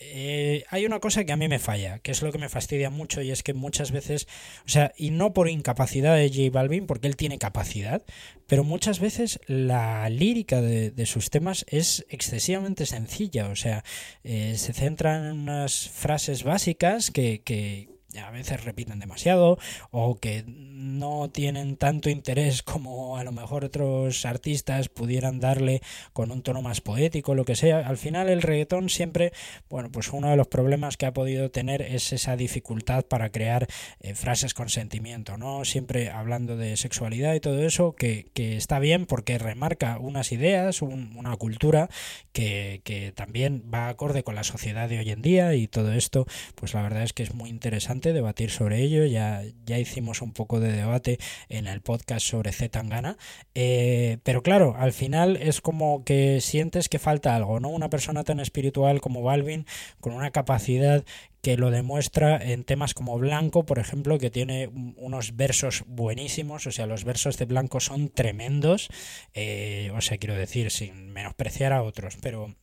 eh, 0.00 0.64
hay 0.70 0.86
una 0.86 1.00
cosa 1.00 1.24
que 1.24 1.32
a 1.32 1.36
mí 1.36 1.48
me 1.48 1.58
falla, 1.58 1.98
que 1.98 2.12
es 2.12 2.22
lo 2.22 2.30
que 2.30 2.38
me 2.38 2.48
fastidia 2.48 2.88
mucho, 2.90 3.20
y 3.20 3.30
es 3.30 3.42
que 3.42 3.52
muchas 3.52 3.90
veces, 3.90 4.28
o 4.64 4.68
sea, 4.68 4.92
y 4.96 5.10
no 5.10 5.32
por 5.32 5.48
incapacidad 5.48 6.14
de 6.16 6.28
J 6.28 6.50
Balvin, 6.52 6.86
porque 6.86 7.08
él 7.08 7.16
tiene 7.16 7.38
capacidad, 7.38 8.02
pero 8.46 8.62
muchas 8.62 9.00
veces 9.00 9.40
la 9.46 10.08
lírica 10.08 10.60
de, 10.60 11.06
sus 11.06 11.30
temas 11.30 11.66
es 11.68 12.06
excesivamente 12.10 12.86
sencilla. 12.86 13.48
O 13.48 13.56
sea, 13.56 13.84
eh, 14.24 14.54
se 14.56 14.72
centran 14.72 15.24
en 15.24 15.38
unas 15.38 15.88
frases 15.90 16.44
básicas 16.44 17.10
que 17.10 17.97
a 18.16 18.30
veces 18.30 18.64
repiten 18.64 19.00
demasiado 19.00 19.58
o 19.90 20.16
que 20.16 20.44
no 20.46 21.28
tienen 21.30 21.76
tanto 21.76 22.08
interés 22.08 22.62
como 22.62 23.18
a 23.18 23.24
lo 23.24 23.32
mejor 23.32 23.66
otros 23.66 24.24
artistas 24.24 24.88
pudieran 24.88 25.40
darle 25.40 25.82
con 26.14 26.30
un 26.30 26.42
tono 26.42 26.62
más 26.62 26.80
poético, 26.80 27.34
lo 27.34 27.44
que 27.44 27.54
sea. 27.54 27.86
Al 27.86 27.98
final 27.98 28.30
el 28.30 28.40
reggaetón 28.40 28.88
siempre, 28.88 29.32
bueno, 29.68 29.90
pues 29.92 30.10
uno 30.10 30.30
de 30.30 30.36
los 30.36 30.48
problemas 30.48 30.96
que 30.96 31.04
ha 31.04 31.12
podido 31.12 31.50
tener 31.50 31.82
es 31.82 32.12
esa 32.14 32.36
dificultad 32.36 33.04
para 33.04 33.30
crear 33.30 33.66
eh, 34.00 34.14
frases 34.14 34.54
con 34.54 34.70
sentimiento, 34.70 35.36
¿no? 35.36 35.66
Siempre 35.66 36.10
hablando 36.10 36.56
de 36.56 36.76
sexualidad 36.78 37.34
y 37.34 37.40
todo 37.40 37.62
eso, 37.62 37.94
que, 37.94 38.28
está 38.34 38.78
bien 38.78 39.06
porque 39.06 39.36
remarca 39.36 39.98
unas 39.98 40.32
ideas, 40.32 40.80
una 40.80 41.36
cultura 41.36 41.90
que, 42.32 42.80
que 42.84 43.12
también 43.12 43.64
va 43.72 43.88
acorde 43.88 44.22
con 44.22 44.34
la 44.34 44.44
sociedad 44.44 44.88
de 44.88 45.00
hoy 45.00 45.10
en 45.10 45.22
día 45.22 45.54
y 45.54 45.66
todo 45.68 45.92
esto, 45.92 46.26
pues 46.54 46.72
la 46.72 46.82
verdad 46.82 47.02
es 47.02 47.12
que 47.12 47.24
es 47.24 47.34
muy 47.34 47.50
interesante 47.50 47.97
debatir 48.00 48.50
sobre 48.50 48.82
ello. 48.82 49.04
Ya, 49.04 49.42
ya 49.64 49.78
hicimos 49.78 50.22
un 50.22 50.32
poco 50.32 50.60
de 50.60 50.72
debate 50.72 51.18
en 51.48 51.66
el 51.66 51.80
podcast 51.80 52.26
sobre 52.26 52.52
Z 52.52 52.68
Tangana. 52.70 53.16
Eh, 53.54 54.18
pero 54.22 54.42
claro, 54.42 54.74
al 54.78 54.92
final 54.92 55.36
es 55.36 55.60
como 55.60 56.04
que 56.04 56.40
sientes 56.40 56.88
que 56.88 56.98
falta 56.98 57.34
algo, 57.34 57.60
¿no? 57.60 57.68
Una 57.68 57.90
persona 57.90 58.24
tan 58.24 58.40
espiritual 58.40 59.00
como 59.00 59.22
Balvin, 59.22 59.66
con 60.00 60.12
una 60.12 60.30
capacidad 60.30 61.04
que 61.42 61.56
lo 61.56 61.70
demuestra 61.70 62.36
en 62.36 62.64
temas 62.64 62.94
como 62.94 63.18
Blanco, 63.18 63.64
por 63.64 63.78
ejemplo, 63.78 64.18
que 64.18 64.30
tiene 64.30 64.68
unos 64.96 65.36
versos 65.36 65.84
buenísimos, 65.86 66.66
o 66.66 66.72
sea, 66.72 66.86
los 66.86 67.04
versos 67.04 67.38
de 67.38 67.44
Blanco 67.44 67.80
son 67.80 68.08
tremendos, 68.08 68.88
eh, 69.34 69.90
o 69.94 70.00
sea, 70.00 70.18
quiero 70.18 70.34
decir, 70.34 70.70
sin 70.70 71.12
menospreciar 71.12 71.72
a 71.72 71.82
otros, 71.82 72.18
pero 72.20 72.54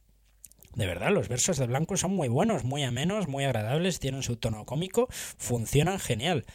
de 0.75 0.85
verdad, 0.85 1.11
los 1.11 1.29
versos 1.29 1.57
de 1.57 1.67
Blanco 1.67 1.97
son 1.97 2.15
muy 2.15 2.27
buenos, 2.27 2.63
muy 2.63 2.83
amenos, 2.83 3.27
muy 3.27 3.45
agradables, 3.45 3.99
tienen 3.99 4.23
su 4.23 4.35
tono 4.35 4.65
cómico, 4.65 5.07
funcionan 5.09 5.99
genial. 5.99 6.45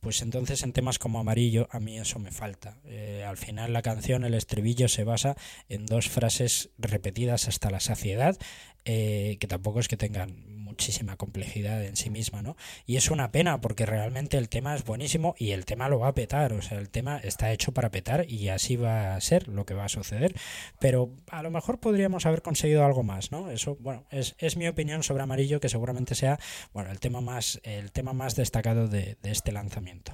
Pues 0.00 0.20
entonces 0.20 0.64
en 0.64 0.72
temas 0.72 0.98
como 0.98 1.20
amarillo 1.20 1.68
a 1.70 1.78
mí 1.78 1.96
eso 1.96 2.18
me 2.18 2.32
falta. 2.32 2.80
Eh, 2.84 3.24
al 3.26 3.36
final 3.36 3.72
la 3.72 3.82
canción, 3.82 4.24
el 4.24 4.34
estribillo 4.34 4.88
se 4.88 5.04
basa 5.04 5.36
en 5.68 5.86
dos 5.86 6.08
frases 6.08 6.70
repetidas 6.76 7.46
hasta 7.46 7.70
la 7.70 7.78
saciedad, 7.78 8.36
eh, 8.84 9.36
que 9.40 9.46
tampoco 9.46 9.78
es 9.78 9.86
que 9.86 9.96
tengan 9.96 10.61
muchísima 10.72 11.16
complejidad 11.16 11.84
en 11.84 11.96
sí 11.96 12.08
misma, 12.08 12.40
¿no? 12.40 12.56
Y 12.86 12.96
es 12.96 13.10
una 13.10 13.30
pena 13.30 13.60
porque 13.60 13.84
realmente 13.84 14.38
el 14.38 14.48
tema 14.48 14.74
es 14.74 14.84
buenísimo 14.84 15.34
y 15.38 15.50
el 15.50 15.66
tema 15.66 15.90
lo 15.90 15.98
va 15.98 16.08
a 16.08 16.14
petar, 16.14 16.54
o 16.54 16.62
sea, 16.62 16.78
el 16.78 16.88
tema 16.88 17.18
está 17.18 17.52
hecho 17.52 17.72
para 17.72 17.90
petar 17.90 18.24
y 18.30 18.48
así 18.48 18.76
va 18.76 19.14
a 19.14 19.20
ser 19.20 19.48
lo 19.48 19.66
que 19.66 19.74
va 19.74 19.84
a 19.84 19.90
suceder, 19.90 20.34
pero 20.80 21.10
a 21.28 21.42
lo 21.42 21.50
mejor 21.50 21.78
podríamos 21.78 22.24
haber 22.24 22.40
conseguido 22.40 22.86
algo 22.86 23.02
más, 23.02 23.32
¿no? 23.32 23.50
Eso, 23.50 23.76
bueno, 23.80 24.06
es, 24.10 24.34
es 24.38 24.56
mi 24.56 24.66
opinión 24.66 25.02
sobre 25.02 25.22
Amarillo, 25.22 25.60
que 25.60 25.68
seguramente 25.68 26.14
sea, 26.14 26.38
bueno, 26.72 26.90
el 26.90 27.00
tema 27.00 27.20
más, 27.20 27.60
el 27.64 27.92
tema 27.92 28.14
más 28.14 28.34
destacado 28.34 28.88
de, 28.88 29.18
de 29.22 29.30
este 29.30 29.52
lanzamiento. 29.52 30.12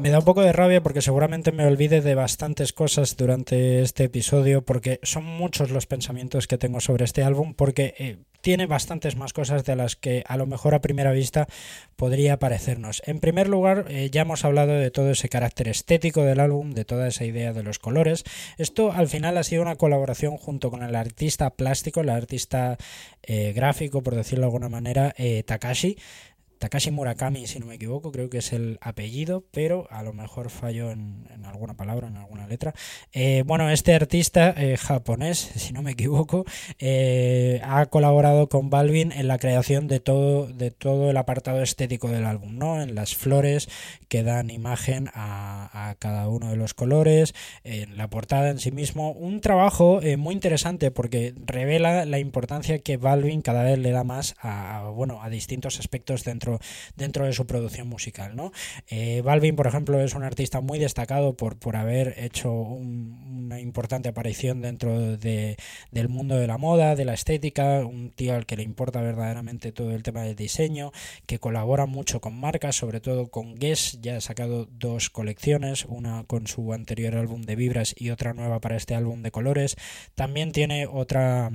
Me 0.00 0.08
da 0.08 0.20
un 0.20 0.24
poco 0.24 0.40
de 0.40 0.54
rabia 0.54 0.82
porque 0.82 1.02
seguramente 1.02 1.52
me 1.52 1.66
olvide 1.66 2.00
de 2.00 2.14
bastantes 2.14 2.72
cosas 2.72 3.18
durante 3.18 3.82
este 3.82 4.04
episodio 4.04 4.64
porque 4.64 4.98
son 5.02 5.24
muchos 5.24 5.70
los 5.70 5.84
pensamientos 5.84 6.46
que 6.46 6.56
tengo 6.56 6.80
sobre 6.80 7.04
este 7.04 7.22
álbum 7.22 7.52
porque 7.52 7.94
eh, 7.98 8.16
tiene 8.40 8.64
bastantes 8.64 9.16
más 9.16 9.34
cosas 9.34 9.66
de 9.66 9.76
las 9.76 9.96
que 9.96 10.24
a 10.26 10.38
lo 10.38 10.46
mejor 10.46 10.74
a 10.74 10.80
primera 10.80 11.12
vista 11.12 11.48
podría 11.96 12.38
parecernos. 12.38 13.02
En 13.04 13.20
primer 13.20 13.46
lugar, 13.46 13.84
eh, 13.90 14.08
ya 14.10 14.22
hemos 14.22 14.46
hablado 14.46 14.72
de 14.72 14.90
todo 14.90 15.10
ese 15.10 15.28
carácter 15.28 15.68
estético 15.68 16.22
del 16.22 16.40
álbum, 16.40 16.70
de 16.70 16.86
toda 16.86 17.06
esa 17.06 17.26
idea 17.26 17.52
de 17.52 17.62
los 17.62 17.78
colores. 17.78 18.24
Esto 18.56 18.92
al 18.92 19.08
final 19.08 19.36
ha 19.36 19.42
sido 19.42 19.60
una 19.60 19.76
colaboración 19.76 20.38
junto 20.38 20.70
con 20.70 20.82
el 20.82 20.94
artista 20.94 21.50
plástico, 21.50 22.00
el 22.00 22.08
artista 22.08 22.78
eh, 23.22 23.52
gráfico, 23.52 24.02
por 24.02 24.14
decirlo 24.14 24.44
de 24.44 24.46
alguna 24.46 24.70
manera, 24.70 25.14
Takashi. 25.44 25.98
Takashi 26.60 26.90
Murakami, 26.90 27.46
si 27.46 27.58
no 27.58 27.64
me 27.64 27.76
equivoco, 27.76 28.12
creo 28.12 28.28
que 28.28 28.36
es 28.38 28.52
el 28.52 28.78
apellido, 28.82 29.46
pero 29.50 29.88
a 29.90 30.02
lo 30.02 30.12
mejor 30.12 30.50
fallo 30.50 30.90
en, 30.90 31.24
alguna 31.42 31.72
palabra, 31.72 32.08
en 32.08 32.18
alguna 32.18 32.46
letra. 32.46 32.74
Eh, 33.14 33.44
bueno, 33.46 33.70
este 33.70 33.94
artista 33.94 34.54
eh, 34.54 34.76
japonés, 34.76 35.38
si 35.38 35.72
no 35.72 35.80
me 35.80 35.92
equivoco, 35.92 36.44
eh, 36.78 37.62
ha 37.64 37.86
colaborado 37.86 38.50
con 38.50 38.68
Balvin 38.68 39.10
en 39.10 39.26
la 39.26 39.38
creación 39.38 39.88
de 39.88 40.00
todo, 40.00 40.48
de 40.48 40.70
todo 40.70 41.08
el 41.10 41.16
apartado 41.16 41.62
estético 41.62 42.08
del 42.08 42.26
álbum, 42.26 42.58
¿no? 42.58 42.82
En 42.82 42.94
las 42.94 43.16
flores 43.16 43.70
que 44.08 44.22
dan 44.22 44.50
imagen 44.50 45.08
a, 45.14 45.88
a 45.88 45.94
cada 45.94 46.28
uno 46.28 46.50
de 46.50 46.56
los 46.56 46.74
colores, 46.74 47.34
en 47.64 47.96
la 47.96 48.10
portada 48.10 48.50
en 48.50 48.58
sí 48.58 48.70
mismo. 48.70 49.12
Un 49.12 49.40
trabajo 49.40 50.00
muy 50.18 50.34
interesante 50.34 50.90
porque 50.90 51.32
revela 51.46 52.04
la 52.04 52.18
importancia 52.18 52.80
que 52.80 52.98
Balvin 52.98 53.40
cada 53.40 53.62
vez 53.62 53.78
le 53.78 53.92
da 53.92 54.04
más 54.04 54.34
a, 54.42 54.90
bueno, 54.94 55.22
a 55.22 55.30
distintos 55.30 55.78
aspectos 55.78 56.22
dentro 56.22 56.49
dentro, 56.96 57.26
de 57.26 57.32
su 57.32 57.46
producción 57.46 57.88
musical. 57.88 58.34
¿no? 58.34 58.52
Eh, 58.88 59.22
Balvin, 59.22 59.56
por 59.56 59.66
ejemplo, 59.66 60.00
es 60.00 60.14
un 60.14 60.22
artista 60.22 60.60
muy 60.60 60.78
destacado 60.78 61.36
por, 61.36 61.58
por 61.58 61.76
haber 61.76 62.14
hecho 62.18 62.52
una 62.52 63.60
importante 63.60 64.08
aparición 64.08 64.62
dentro 64.62 65.16
de, 65.16 65.56
del 65.90 66.08
mundo 66.08 66.36
de 66.36 66.46
la 66.46 66.58
moda, 66.58 66.96
de 66.96 67.04
la 67.04 67.14
estética, 67.14 67.84
un 67.84 68.10
tío 68.10 68.34
al 68.34 68.46
que 68.46 68.56
le 68.56 68.62
importa 68.62 69.00
verdaderamente 69.00 69.72
todo 69.72 69.94
el 69.94 70.02
tema 70.02 70.22
del 70.22 70.36
diseño, 70.36 70.92
que 71.26 71.38
colabora 71.38 71.86
mucho 71.86 72.20
con 72.20 72.38
marcas, 72.38 72.76
sobre 72.76 73.00
todo 73.00 73.28
con 73.28 73.54
Guess, 73.54 73.98
ya 74.00 74.16
ha 74.16 74.20
sacado 74.20 74.66
dos 74.66 75.10
colecciones, 75.10 75.84
una 75.86 76.24
con 76.24 76.46
su 76.46 76.72
anterior 76.72 77.16
álbum 77.16 77.42
de 77.42 77.56
vibras 77.56 77.94
y 77.96 78.10
otra 78.10 78.34
nueva 78.34 78.60
para 78.60 78.76
este 78.76 78.94
álbum 78.94 79.22
de 79.22 79.30
colores. 79.30 79.76
También 80.14 80.52
tiene 80.52 80.86
otra 80.86 81.50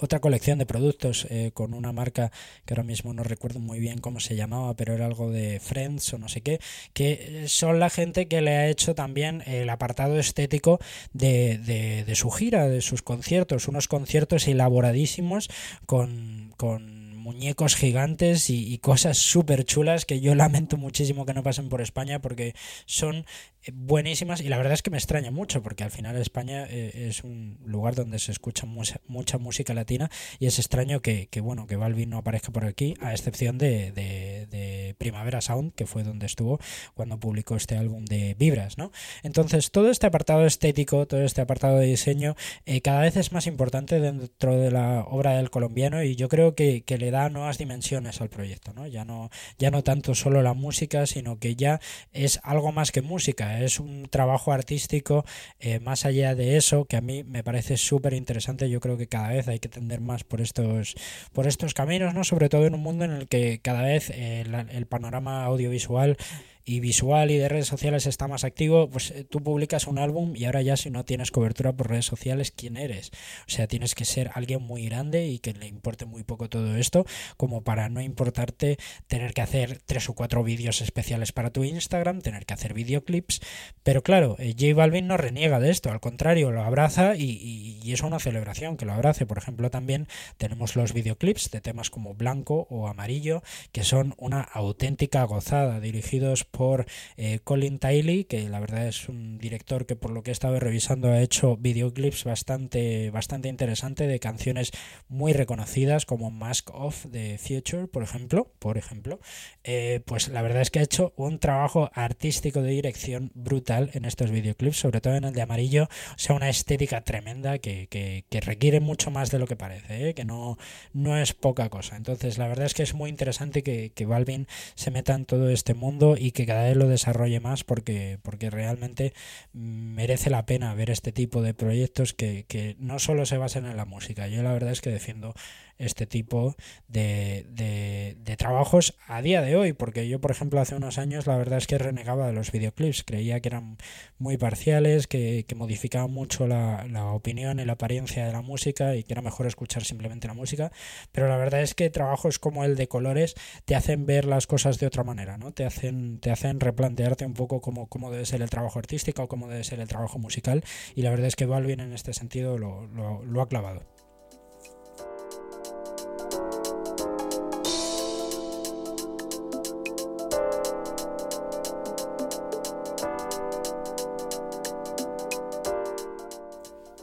otra 0.00 0.20
colección 0.20 0.58
de 0.58 0.66
productos 0.66 1.26
eh, 1.30 1.50
con 1.52 1.74
una 1.74 1.92
marca 1.92 2.30
que 2.64 2.74
ahora 2.74 2.82
mismo 2.82 3.12
no 3.12 3.22
recuerdo 3.22 3.60
muy 3.60 3.78
bien 3.78 3.98
cómo 3.98 4.20
se 4.20 4.36
llamaba, 4.36 4.74
pero 4.74 4.94
era 4.94 5.06
algo 5.06 5.30
de 5.30 5.60
Friends 5.60 6.12
o 6.14 6.18
no 6.18 6.28
sé 6.28 6.40
qué, 6.40 6.60
que 6.92 7.44
son 7.46 7.78
la 7.78 7.90
gente 7.90 8.28
que 8.28 8.40
le 8.40 8.56
ha 8.56 8.68
hecho 8.68 8.94
también 8.94 9.42
el 9.46 9.68
apartado 9.70 10.18
estético 10.18 10.80
de, 11.12 11.58
de, 11.58 12.04
de 12.04 12.14
su 12.14 12.30
gira, 12.30 12.68
de 12.68 12.80
sus 12.80 13.02
conciertos, 13.02 13.68
unos 13.68 13.88
conciertos 13.88 14.48
elaboradísimos 14.48 15.48
con, 15.86 16.52
con 16.56 17.00
muñecos 17.20 17.76
gigantes 17.76 18.50
y, 18.50 18.78
cosas 18.78 19.18
súper 19.18 19.64
chulas 19.64 20.04
que 20.04 20.20
yo 20.20 20.34
lamento 20.42 20.76
muchísimo 20.76 21.26
que 21.26 21.34
no 21.34 21.42
pasen 21.42 21.68
por 21.68 21.80
España 21.80 22.20
porque 22.20 22.54
son 22.86 23.26
eh, 23.59 23.59
buenísimas 23.72 24.40
y 24.40 24.48
la 24.48 24.56
verdad 24.56 24.72
es 24.72 24.82
que 24.82 24.90
me 24.90 24.96
extraña 24.96 25.30
mucho 25.30 25.62
porque 25.62 25.84
al 25.84 25.90
final 25.90 26.16
España 26.16 26.66
eh, 26.68 27.08
es 27.08 27.24
un 27.24 27.58
lugar 27.64 27.94
donde 27.94 28.18
se 28.18 28.32
escucha 28.32 28.66
mucha, 28.66 29.00
mucha 29.06 29.38
música 29.38 29.74
latina 29.74 30.10
y 30.38 30.46
es 30.46 30.58
extraño 30.58 31.00
que, 31.00 31.28
bueno 31.42 31.66
que 31.66 31.76
Balvin 31.76 32.10
no 32.10 32.18
aparezca 32.18 32.52
por 32.52 32.64
aquí 32.64 32.94
a 33.00 33.12
excepción 33.12 33.58
de, 33.58 33.92
de, 33.92 34.94
Primavera 34.98 35.40
Sound 35.40 35.72
que 35.74 35.86
fue 35.86 36.02
donde 36.02 36.26
estuvo 36.26 36.58
cuando 36.94 37.18
publicó 37.18 37.56
este 37.56 37.76
álbum 37.76 38.04
de 38.04 38.34
Vibras 38.38 38.76
¿no? 38.76 38.92
entonces 39.22 39.70
todo 39.70 39.90
este 39.90 40.06
apartado 40.06 40.44
estético 40.44 41.06
todo 41.06 41.22
este 41.22 41.40
apartado 41.40 41.78
de 41.78 41.86
diseño 41.86 42.36
eh, 42.66 42.80
cada 42.80 43.00
vez 43.00 43.16
es 43.16 43.32
más 43.32 43.46
importante 43.46 44.00
dentro 44.00 44.56
de 44.56 44.70
la 44.70 45.04
obra 45.08 45.36
del 45.36 45.50
colombiano 45.50 46.02
y 46.02 46.16
yo 46.16 46.28
creo 46.28 46.54
que, 46.54 46.82
que 46.82 46.98
le 46.98 47.10
da 47.10 47.28
nuevas 47.28 47.58
dimensiones 47.58 48.20
al 48.20 48.28
proyecto, 48.28 48.72
¿no? 48.72 48.86
Ya 48.86 49.04
no, 49.04 49.30
ya 49.58 49.70
no 49.70 49.82
tanto 49.82 50.14
solo 50.14 50.42
la 50.42 50.54
música, 50.54 51.06
sino 51.06 51.38
que 51.38 51.56
ya 51.56 51.80
es 52.12 52.40
algo 52.42 52.72
más 52.72 52.92
que 52.92 53.02
música, 53.02 53.49
es 53.58 53.80
un 53.80 54.08
trabajo 54.08 54.52
artístico 54.52 55.24
eh, 55.58 55.80
más 55.80 56.04
allá 56.04 56.34
de 56.34 56.56
eso, 56.56 56.84
que 56.84 56.96
a 56.96 57.00
mí 57.00 57.24
me 57.24 57.42
parece 57.42 57.76
súper 57.76 58.14
interesante. 58.14 58.70
Yo 58.70 58.80
creo 58.80 58.96
que 58.96 59.08
cada 59.08 59.28
vez 59.28 59.48
hay 59.48 59.58
que 59.58 59.68
tender 59.68 60.00
más 60.00 60.24
por 60.24 60.40
estos, 60.40 60.94
por 61.32 61.46
estos 61.46 61.74
caminos, 61.74 62.14
¿no? 62.14 62.24
Sobre 62.24 62.48
todo 62.48 62.66
en 62.66 62.74
un 62.74 62.80
mundo 62.80 63.04
en 63.04 63.12
el 63.12 63.28
que 63.28 63.60
cada 63.62 63.82
vez 63.82 64.10
eh, 64.10 64.44
el 64.70 64.86
panorama 64.86 65.44
audiovisual 65.44 66.16
y 66.64 66.80
visual 66.80 67.30
y 67.30 67.38
de 67.38 67.48
redes 67.48 67.66
sociales 67.66 68.06
está 68.06 68.28
más 68.28 68.44
activo, 68.44 68.88
pues 68.90 69.10
eh, 69.10 69.24
tú 69.24 69.42
publicas 69.42 69.86
un 69.86 69.98
álbum 69.98 70.34
y 70.36 70.44
ahora 70.44 70.62
ya 70.62 70.76
si 70.76 70.90
no 70.90 71.04
tienes 71.04 71.30
cobertura 71.30 71.72
por 71.72 71.88
redes 71.90 72.06
sociales, 72.06 72.52
¿quién 72.52 72.76
eres? 72.76 73.10
O 73.46 73.50
sea, 73.50 73.66
tienes 73.66 73.94
que 73.94 74.04
ser 74.04 74.30
alguien 74.34 74.62
muy 74.62 74.86
grande 74.86 75.26
y 75.26 75.38
que 75.38 75.52
le 75.52 75.66
importe 75.66 76.04
muy 76.04 76.22
poco 76.22 76.48
todo 76.48 76.76
esto, 76.76 77.04
como 77.36 77.62
para 77.62 77.88
no 77.88 78.00
importarte 78.00 78.78
tener 79.08 79.32
que 79.34 79.42
hacer 79.42 79.80
tres 79.84 80.08
o 80.08 80.14
cuatro 80.14 80.44
vídeos 80.44 80.80
especiales 80.80 81.32
para 81.32 81.50
tu 81.50 81.64
Instagram, 81.64 82.20
tener 82.20 82.46
que 82.46 82.54
hacer 82.54 82.74
videoclips. 82.74 83.40
Pero 83.82 84.02
claro, 84.02 84.36
eh, 84.38 84.54
J 84.58 84.74
Balvin 84.74 85.06
no 85.06 85.16
reniega 85.16 85.60
de 85.60 85.70
esto, 85.70 85.90
al 85.90 86.00
contrario, 86.00 86.50
lo 86.52 86.62
abraza 86.62 87.16
y, 87.16 87.80
y 87.82 87.92
es 87.92 88.02
una 88.02 88.18
celebración 88.18 88.76
que 88.76 88.86
lo 88.86 88.92
abrace. 88.92 89.26
Por 89.26 89.38
ejemplo, 89.38 89.70
también 89.70 90.06
tenemos 90.36 90.76
los 90.76 90.92
videoclips 90.92 91.50
de 91.50 91.60
temas 91.60 91.90
como 91.90 92.14
Blanco 92.14 92.66
o 92.70 92.86
Amarillo, 92.86 93.42
que 93.72 93.82
son 93.82 94.14
una 94.18 94.42
auténtica 94.42 95.24
gozada, 95.24 95.80
dirigidos 95.80 96.44
por 96.44 96.59
por 96.60 96.84
eh, 97.16 97.38
Colin 97.42 97.78
Tiley, 97.78 98.24
que 98.24 98.46
la 98.50 98.60
verdad 98.60 98.86
es 98.86 99.08
un 99.08 99.38
director 99.38 99.86
que 99.86 99.96
por 99.96 100.10
lo 100.10 100.22
que 100.22 100.30
he 100.30 100.32
estado 100.32 100.60
revisando 100.60 101.08
ha 101.08 101.22
hecho 101.22 101.56
videoclips 101.56 102.24
bastante, 102.24 103.08
bastante 103.08 103.48
interesante 103.48 104.06
de 104.06 104.20
canciones 104.20 104.70
muy 105.08 105.32
reconocidas 105.32 106.04
como 106.04 106.30
Mask 106.30 106.68
of 106.74 107.06
the 107.12 107.38
Future, 107.38 107.86
por 107.86 108.02
ejemplo, 108.02 108.52
por 108.58 108.76
ejemplo. 108.76 109.20
Eh, 109.64 110.02
pues 110.04 110.28
la 110.28 110.42
verdad 110.42 110.60
es 110.60 110.70
que 110.70 110.80
ha 110.80 110.82
hecho 110.82 111.14
un 111.16 111.38
trabajo 111.38 111.90
artístico 111.94 112.60
de 112.60 112.72
dirección 112.72 113.30
brutal 113.32 113.88
en 113.94 114.04
estos 114.04 114.30
videoclips, 114.30 114.76
sobre 114.76 115.00
todo 115.00 115.14
en 115.14 115.24
el 115.24 115.32
de 115.32 115.40
amarillo, 115.40 115.84
o 115.84 116.18
sea, 116.18 116.36
una 116.36 116.50
estética 116.50 117.04
tremenda 117.04 117.58
que, 117.58 117.86
que, 117.88 118.40
requiere 118.42 118.80
mucho 118.80 119.10
más 119.10 119.30
de 119.30 119.38
lo 119.38 119.46
que 119.46 119.56
parece, 119.56 120.10
¿eh? 120.10 120.14
que 120.14 120.26
no, 120.26 120.58
no 120.92 121.16
es 121.16 121.32
poca 121.32 121.70
cosa. 121.70 121.96
Entonces, 121.96 122.36
la 122.36 122.48
verdad 122.48 122.66
es 122.66 122.74
que 122.74 122.82
es 122.82 122.92
muy 122.92 123.08
interesante 123.08 123.62
que, 123.62 123.92
que 123.94 124.04
Balvin 124.04 124.46
se 124.74 124.90
meta 124.90 125.14
en 125.14 125.24
todo 125.24 125.48
este 125.48 125.72
mundo 125.72 126.16
y 126.18 126.32
que 126.32 126.39
cada 126.46 126.64
vez 126.64 126.76
lo 126.76 126.88
desarrolle 126.88 127.40
más 127.40 127.64
porque, 127.64 128.18
porque 128.22 128.50
realmente 128.50 129.12
merece 129.52 130.30
la 130.30 130.46
pena 130.46 130.74
ver 130.74 130.90
este 130.90 131.12
tipo 131.12 131.42
de 131.42 131.54
proyectos 131.54 132.14
que, 132.14 132.44
que 132.48 132.76
no 132.78 132.98
solo 132.98 133.26
se 133.26 133.38
basen 133.38 133.66
en 133.66 133.76
la 133.76 133.84
música. 133.84 134.28
Yo 134.28 134.42
la 134.42 134.52
verdad 134.52 134.72
es 134.72 134.80
que 134.80 134.90
defiendo 134.90 135.34
este 135.80 136.06
tipo 136.06 136.54
de, 136.88 137.46
de, 137.50 138.36
trabajos 138.36 138.96
a 139.06 139.20
día 139.20 139.42
de 139.42 139.56
hoy, 139.56 139.72
porque 139.72 140.08
yo, 140.08 140.20
por 140.20 140.30
ejemplo, 140.30 140.60
hace 140.60 140.74
unos 140.74 140.98
años 140.98 141.26
la 141.26 141.36
verdad 141.36 141.58
es 141.58 141.66
que 141.66 141.76
renegaba 141.76 142.26
de 142.26 142.32
los 142.32 142.52
videoclips, 142.52 143.02
creía 143.02 143.40
que 143.40 143.48
eran 143.48 143.76
muy 144.18 144.38
parciales, 144.38 145.06
que, 145.06 145.44
que 145.46 145.54
modificaban 145.54 146.10
mucho 146.10 146.46
la, 146.46 146.86
la, 146.88 147.06
opinión 147.06 147.60
y 147.60 147.64
la 147.64 147.74
apariencia 147.74 148.24
de 148.24 148.32
la 148.32 148.40
música 148.40 148.94
y 148.96 149.02
que 149.02 149.12
era 149.12 149.20
mejor 149.20 149.46
escuchar 149.46 149.84
simplemente 149.84 150.28
la 150.28 150.34
música, 150.34 150.70
pero 151.12 151.28
la 151.28 151.36
verdad 151.36 151.60
es 151.60 151.74
que 151.74 151.90
trabajos 151.90 152.38
como 152.38 152.64
el 152.64 152.76
de 152.76 152.88
colores 152.88 153.34
te 153.64 153.74
hacen 153.74 154.06
ver 154.06 154.24
las 154.24 154.46
cosas 154.46 154.78
de 154.78 154.86
otra 154.86 155.04
manera, 155.04 155.38
¿no? 155.38 155.52
Te 155.52 155.64
hacen, 155.64 156.20
te 156.20 156.30
hacen 156.30 156.60
replantearte 156.60 157.26
un 157.26 157.34
poco 157.34 157.60
cómo, 157.60 157.88
cómo 157.88 158.10
debe 158.10 158.26
ser 158.26 158.42
el 158.42 158.50
trabajo 158.50 158.78
artístico 158.78 159.24
o 159.24 159.28
cómo 159.28 159.48
debe 159.48 159.64
ser 159.64 159.80
el 159.80 159.88
trabajo 159.88 160.18
musical 160.18 160.62
y 160.94 161.02
la 161.02 161.10
verdad 161.10 161.26
es 161.26 161.36
que 161.36 161.46
Balvin 161.46 161.80
en 161.80 161.92
este 161.92 162.12
sentido 162.12 162.58
lo, 162.58 162.86
lo, 162.86 163.24
lo 163.24 163.42
ha 163.42 163.48
clavado. 163.48 163.99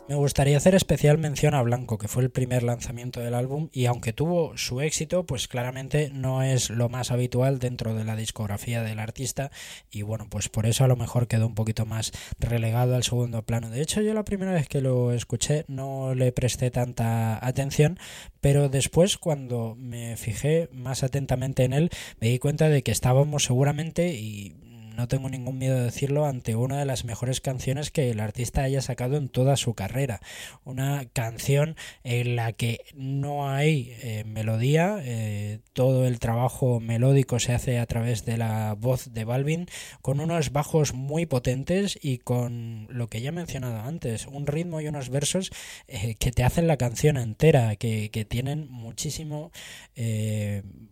Me 0.09 0.15
gustaría 0.15 0.55
hacer 0.55 0.73
especial 0.73 1.17
mención 1.17 1.53
a 1.53 1.61
Blanco, 1.61 1.97
que 1.97 2.07
fue 2.07 2.23
el 2.23 2.29
primer 2.29 2.63
lanzamiento 2.63 3.19
del 3.19 3.33
álbum 3.33 3.67
y 3.73 3.87
aunque 3.87 4.13
tuvo 4.13 4.55
su 4.55 4.79
éxito, 4.79 5.25
pues 5.25 5.49
claramente 5.49 6.11
no 6.13 6.43
es 6.43 6.69
lo 6.69 6.87
más 6.87 7.11
habitual 7.11 7.59
dentro 7.59 7.93
de 7.93 8.05
la 8.05 8.15
discografía 8.15 8.81
del 8.83 8.99
artista 8.99 9.51
y 9.91 10.03
bueno, 10.03 10.27
pues 10.29 10.47
por 10.47 10.65
eso 10.65 10.85
a 10.85 10.87
lo 10.87 10.95
mejor 10.95 11.27
quedó 11.27 11.45
un 11.45 11.55
poquito 11.55 11.85
más 11.85 12.13
relegado 12.39 12.95
al 12.95 13.03
segundo 13.03 13.41
plano. 13.41 13.69
De 13.69 13.81
hecho, 13.81 13.99
yo 13.99 14.13
la 14.13 14.23
primera 14.23 14.53
vez 14.53 14.69
que 14.69 14.79
lo 14.79 15.11
escuché 15.11 15.65
no 15.67 16.15
le 16.15 16.31
presté 16.31 16.71
tanta 16.71 17.45
atención, 17.45 17.99
pero 18.39 18.69
después 18.69 19.17
cuando 19.17 19.75
me 19.75 20.15
fijé 20.15 20.69
más 20.71 21.03
atentamente 21.03 21.65
en 21.65 21.73
él, 21.73 21.89
me 22.21 22.29
di 22.29 22.39
cuenta 22.39 22.69
de 22.69 22.81
que 22.81 22.91
estábamos 22.91 23.43
seguramente 23.43 24.13
y 24.13 24.55
no 24.97 25.07
tengo 25.07 25.29
ningún 25.29 25.59
miedo 25.59 25.77
de 25.77 25.83
decirlo, 25.83 26.25
ante 26.25 26.55
una 26.55 26.79
de 26.79 26.85
las 26.85 27.05
mejores 27.05 27.39
canciones 27.39 27.91
que 27.91 28.09
el 28.09 28.19
artista 28.19 28.63
haya 28.63 28.81
sacado 28.81 29.15
en 29.15 29.29
toda 29.29 29.55
su 29.55 29.75
carrera. 29.75 30.21
Una 30.63 31.05
canción 31.13 31.75
en 32.03 32.35
la 32.35 32.51
que 32.51 32.79
no 32.95 33.47
hay 33.47 33.95
eh, 34.01 34.23
melodía, 34.25 34.97
eh, 35.03 35.59
todo 35.73 36.07
el 36.07 36.17
trabajo 36.17 36.79
melódico 36.79 37.37
se 37.37 37.53
hace 37.53 37.77
a 37.77 37.85
través 37.85 38.25
de 38.25 38.37
la 38.37 38.73
voz 38.73 39.13
de 39.13 39.23
Balvin, 39.23 39.67
con 40.01 40.19
unos 40.19 40.51
bajos 40.51 40.95
muy 40.95 41.27
potentes 41.27 41.99
y 42.01 42.17
con 42.17 42.87
lo 42.89 43.07
que 43.07 43.21
ya 43.21 43.29
he 43.29 43.33
mencionado 43.33 43.81
antes, 43.81 44.25
un 44.25 44.47
ritmo 44.47 44.81
y 44.81 44.87
unos 44.87 45.09
versos 45.09 45.51
eh, 45.87 46.15
que 46.15 46.31
te 46.31 46.43
hacen 46.43 46.65
la 46.65 46.77
canción 46.77 47.17
entera, 47.17 47.75
que, 47.75 48.09
que 48.09 48.25
tienen 48.25 48.67
muchísimo 48.71 49.51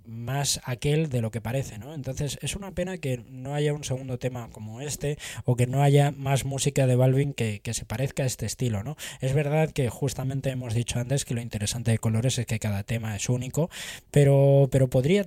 más 0.06 0.62
aquel 0.66 1.10
de 1.10 1.22
lo 1.22 1.32
que 1.32 1.42
parece, 1.42 1.78
¿no? 1.78 1.94
Entonces 1.94 2.38
es 2.42 2.56
una 2.56 2.72
pena 2.72 2.98
que 2.98 3.24
no 3.30 3.54
haya 3.54 3.74
un 3.74 3.84
segundo 3.84 3.95
tema 4.20 4.50
como 4.52 4.82
este 4.82 5.18
o 5.46 5.56
que 5.56 5.68
no 5.68 5.82
haya 5.82 6.12
más 6.12 6.46
música 6.46 6.88
de 6.88 6.96
Balvin 6.96 7.34
que, 7.34 7.60
que 7.62 7.74
se 7.74 7.86
parezca 7.86 8.24
a 8.24 8.26
este 8.26 8.46
estilo, 8.46 8.84
¿no? 8.84 8.96
Es 9.22 9.34
verdad 9.34 9.72
que 9.72 9.90
justamente 9.90 10.50
hemos 10.50 10.74
dicho 10.74 11.00
antes 11.00 11.26
que 11.26 11.34
lo 11.34 11.42
interesante 11.42 11.92
de 11.92 12.00
Colores 12.00 12.38
es 12.38 12.46
que 12.46 12.60
cada 12.60 12.84
tema 12.84 13.16
es 13.16 13.30
único, 13.30 13.70
pero, 14.12 14.68
pero 14.72 14.90
podría 14.90 15.26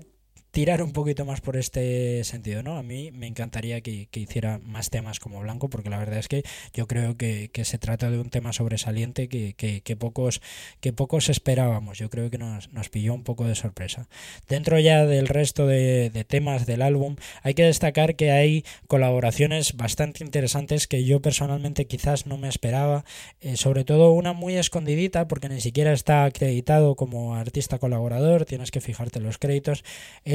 tirar 0.51 0.83
un 0.83 0.93
poquito 0.93 1.25
más 1.25 1.41
por 1.41 1.57
este 1.57 2.25
sentido, 2.25 2.63
¿no? 2.63 2.77
A 2.77 2.83
mí 2.83 3.11
me 3.13 3.27
encantaría 3.27 3.81
que, 3.81 4.09
hiciera 4.13 4.59
más 4.65 4.91
temas 4.91 5.21
como 5.21 5.41
Blanco, 5.41 5.69
porque 5.71 5.91
la 5.91 5.99
verdad 5.99 6.19
es 6.19 6.29
que 6.29 6.43
yo 6.73 6.87
creo 6.87 7.17
que, 7.17 7.51
se 7.63 7.79
trata 7.79 8.11
de 8.11 8.19
un 8.19 8.31
tema 8.31 8.53
sobresaliente 8.53 9.29
que, 9.29 9.55
que, 9.55 9.97
pocos, 9.97 10.41
que 10.81 10.93
pocos 10.93 11.29
esperábamos. 11.29 11.99
Yo 11.99 12.09
creo 12.09 12.31
que 12.31 12.39
nos, 12.39 12.73
nos, 12.73 12.89
pilló 12.89 13.15
un 13.15 13.25
poco 13.25 13.45
de 13.45 13.55
sorpresa. 13.55 14.09
Dentro 14.49 14.79
ya 14.79 15.05
del 15.05 15.29
resto 15.29 15.67
de, 15.67 16.25
temas 16.27 16.67
del 16.67 16.83
álbum, 16.83 17.17
hay 17.43 17.55
que 17.55 17.65
destacar 17.65 18.17
que 18.17 18.31
hay 18.31 18.65
colaboraciones 18.87 19.77
bastante 19.77 20.25
interesantes 20.25 20.87
que 20.87 21.05
yo 21.05 21.21
personalmente 21.21 21.87
quizás 21.87 22.27
no 22.27 22.39
me 22.39 22.49
esperaba, 22.49 23.05
eh, 23.41 23.57
sobre 23.57 23.85
todo 23.85 24.13
una 24.13 24.33
muy 24.33 24.57
escondidita, 24.57 25.29
porque 25.29 25.49
ni 25.49 25.61
siquiera 25.61 25.93
está 25.93 26.25
acreditado 26.25 26.97
como 26.97 27.35
artista 27.35 27.79
colaborador, 27.79 28.45
tienes 28.45 28.71
que 28.71 28.81
fijarte 28.81 29.21
los 29.21 29.39
créditos 29.39 29.85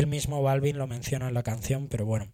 mismo 0.08 0.42
Balvin 0.42 0.78
lo 0.78 0.88
menciona 0.88 1.28
en 1.28 1.34
la 1.34 1.44
canción, 1.44 1.88
pero 1.88 2.06
bueno, 2.06 2.32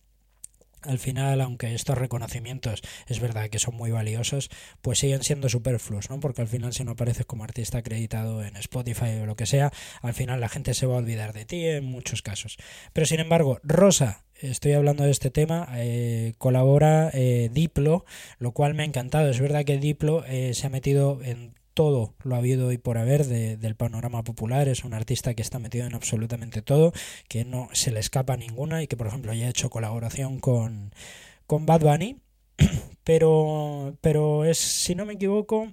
al 0.82 0.98
final, 0.98 1.42
aunque 1.42 1.74
estos 1.76 1.98
reconocimientos 1.98 2.82
es 3.08 3.20
verdad 3.20 3.50
que 3.50 3.60
son 3.60 3.76
muy 3.76 3.92
valiosos, 3.92 4.50
pues 4.82 5.00
siguen 5.00 5.24
siendo 5.24 5.50
superfluos, 5.50 6.10
¿no? 6.10 6.20
Porque 6.20 6.42
al 6.42 6.48
final 6.48 6.74
si 6.74 6.84
no 6.84 6.92
apareces 6.92 7.26
como 7.26 7.44
artista 7.44 7.80
acreditado 7.80 8.44
en 8.44 8.56
Spotify 8.56 9.20
o 9.22 9.26
lo 9.26 9.36
que 9.36 9.46
sea, 9.46 9.72
al 10.02 10.14
final 10.14 10.40
la 10.40 10.50
gente 10.50 10.74
se 10.74 10.86
va 10.86 10.96
a 10.96 11.00
olvidar 11.00 11.34
de 11.34 11.46
ti 11.46 11.66
en 11.66 11.86
muchos 11.86 12.22
casos. 12.22 12.58
Pero 12.94 13.06
sin 13.06 13.20
embargo, 13.20 13.60
Rosa, 13.64 14.24
estoy 14.36 14.72
hablando 14.72 15.04
de 15.04 15.12
este 15.12 15.32
tema, 15.32 15.68
eh, 15.76 16.34
colabora 16.38 17.10
eh, 17.14 17.50
Diplo, 17.52 18.06
lo 18.38 18.54
cual 18.54 18.74
me 18.74 18.84
ha 18.84 18.86
encantado. 18.86 19.30
Es 19.30 19.42
verdad 19.42 19.66
que 19.66 19.78
Diplo 19.78 20.24
eh, 20.28 20.54
se 20.54 20.68
ha 20.68 20.70
metido 20.70 21.22
en 21.24 21.59
todo 21.80 22.14
lo 22.24 22.36
ha 22.36 22.40
habido 22.40 22.74
y 22.74 22.78
por 22.78 22.98
haber 22.98 23.26
del 23.26 23.76
panorama 23.78 24.22
popular, 24.26 24.68
es 24.68 24.84
un 24.84 24.94
artista 24.94 25.34
que 25.34 25.42
está 25.42 25.60
metido 25.60 25.88
en 25.88 25.96
absolutamente 25.96 26.62
todo, 26.62 26.92
que 27.30 27.46
no 27.46 27.70
se 27.72 27.94
le 27.94 28.02
escapa 28.02 28.36
ninguna 28.36 28.84
y 28.84 28.88
que 28.88 28.98
por 28.98 29.08
ejemplo 29.08 29.34
ya 29.34 29.46
ha 29.46 29.50
hecho 29.50 29.70
colaboración 29.70 30.42
con, 30.42 30.92
con 31.48 31.66
Bad 31.66 31.80
Bunny, 31.80 32.18
pero, 33.06 33.96
pero 34.02 34.44
es, 34.44 34.58
si 34.58 34.94
no 34.94 35.06
me 35.06 35.14
equivoco, 35.14 35.72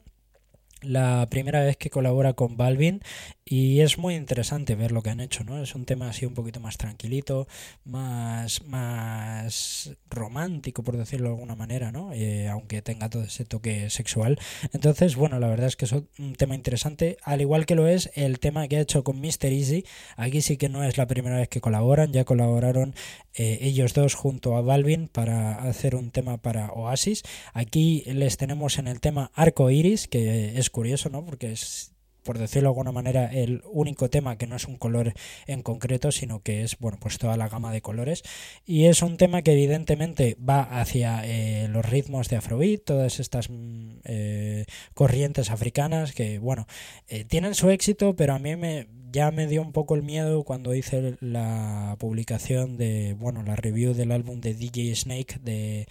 la 0.80 1.26
primera 1.28 1.64
vez 1.64 1.76
que 1.76 1.90
colabora 1.90 2.34
con 2.34 2.56
Balvin 2.56 3.00
y 3.48 3.80
es 3.80 3.96
muy 3.96 4.16
interesante 4.16 4.74
ver 4.74 4.90
lo 4.90 5.02
que 5.02 5.10
han 5.10 5.20
hecho, 5.20 5.44
¿no? 5.44 5.62
Es 5.62 5.76
un 5.76 5.84
tema 5.84 6.08
así 6.08 6.26
un 6.26 6.34
poquito 6.34 6.58
más 6.58 6.78
tranquilito, 6.78 7.46
más, 7.84 8.64
más 8.64 9.96
romántico, 10.10 10.82
por 10.82 10.96
decirlo 10.96 11.28
de 11.28 11.34
alguna 11.34 11.54
manera, 11.54 11.92
¿no? 11.92 12.12
Eh, 12.12 12.48
aunque 12.48 12.82
tenga 12.82 13.08
todo 13.08 13.22
ese 13.22 13.44
toque 13.44 13.88
sexual. 13.88 14.36
Entonces, 14.72 15.14
bueno, 15.14 15.38
la 15.38 15.46
verdad 15.46 15.68
es 15.68 15.76
que 15.76 15.84
es 15.84 15.92
un 15.92 16.34
tema 16.36 16.56
interesante, 16.56 17.18
al 17.22 17.40
igual 17.40 17.66
que 17.66 17.76
lo 17.76 17.86
es 17.86 18.10
el 18.16 18.40
tema 18.40 18.66
que 18.66 18.78
ha 18.78 18.80
hecho 18.80 19.04
con 19.04 19.20
Mr. 19.20 19.52
Easy. 19.52 19.84
Aquí 20.16 20.42
sí 20.42 20.56
que 20.56 20.68
no 20.68 20.82
es 20.82 20.98
la 20.98 21.06
primera 21.06 21.36
vez 21.36 21.48
que 21.48 21.60
colaboran, 21.60 22.12
ya 22.12 22.24
colaboraron 22.24 22.96
eh, 23.34 23.58
ellos 23.60 23.94
dos 23.94 24.14
junto 24.14 24.56
a 24.56 24.60
Balvin 24.60 25.06
para 25.06 25.62
hacer 25.62 25.94
un 25.94 26.10
tema 26.10 26.38
para 26.38 26.72
Oasis. 26.72 27.22
Aquí 27.52 28.02
les 28.06 28.38
tenemos 28.38 28.78
en 28.78 28.88
el 28.88 28.98
tema 28.98 29.30
Arco 29.34 29.70
Iris, 29.70 30.08
que 30.08 30.58
es 30.58 30.68
curioso, 30.68 31.10
¿no? 31.10 31.24
Porque 31.24 31.52
es 31.52 31.95
por 32.26 32.38
decirlo 32.38 32.68
de 32.68 32.72
alguna 32.72 32.92
manera, 32.92 33.32
el 33.32 33.62
único 33.70 34.10
tema 34.10 34.36
que 34.36 34.46
no 34.46 34.56
es 34.56 34.66
un 34.66 34.76
color 34.76 35.14
en 35.46 35.62
concreto, 35.62 36.10
sino 36.10 36.42
que 36.42 36.62
es, 36.62 36.76
bueno, 36.78 36.98
pues 37.00 37.18
toda 37.18 37.36
la 37.36 37.48
gama 37.48 37.72
de 37.72 37.80
colores. 37.80 38.22
Y 38.66 38.86
es 38.86 39.00
un 39.00 39.16
tema 39.16 39.42
que 39.42 39.52
evidentemente 39.52 40.36
va 40.46 40.62
hacia 40.62 41.22
eh, 41.24 41.68
los 41.68 41.86
ritmos 41.88 42.28
de 42.28 42.36
Afrobeat, 42.36 42.82
todas 42.84 43.20
estas 43.20 43.48
mm, 43.48 44.00
eh, 44.04 44.66
corrientes 44.92 45.50
africanas 45.50 46.12
que, 46.12 46.38
bueno, 46.40 46.66
eh, 47.08 47.24
tienen 47.24 47.54
su 47.54 47.70
éxito, 47.70 48.16
pero 48.16 48.34
a 48.34 48.40
mí 48.40 48.56
me, 48.56 48.88
ya 49.12 49.30
me 49.30 49.46
dio 49.46 49.62
un 49.62 49.72
poco 49.72 49.94
el 49.94 50.02
miedo 50.02 50.42
cuando 50.42 50.74
hice 50.74 51.16
la 51.20 51.96
publicación 52.00 52.76
de, 52.76 53.14
bueno, 53.14 53.42
la 53.44 53.54
review 53.54 53.94
del 53.94 54.10
álbum 54.10 54.40
de 54.40 54.54
DJ 54.54 54.94
Snake 54.96 55.38
de, 55.40 55.86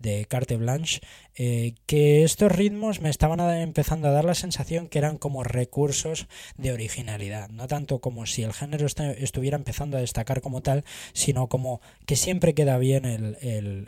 de 0.00 0.24
Carte 0.24 0.56
Blanche, 0.56 1.00
eh, 1.36 1.74
que 1.86 2.24
estos 2.24 2.50
ritmos 2.50 3.00
me 3.00 3.08
estaban 3.08 3.40
empezando 3.40 4.08
a 4.08 4.10
dar 4.10 4.24
la 4.24 4.34
sensación 4.34 4.88
que 4.88 4.98
eran 4.98 5.18
como 5.18 5.44
recursos 5.44 6.26
de 6.56 6.72
originalidad, 6.72 7.50
no 7.50 7.66
tanto 7.68 8.00
como 8.00 8.26
si 8.26 8.42
el 8.42 8.52
género 8.52 8.86
estuviera 8.86 9.56
empezando 9.56 9.96
a 9.96 10.00
destacar 10.00 10.40
como 10.40 10.62
tal, 10.62 10.84
sino 11.12 11.48
como 11.48 11.80
que 12.06 12.16
siempre 12.16 12.54
queda 12.54 12.78
bien 12.78 13.04
el, 13.04 13.36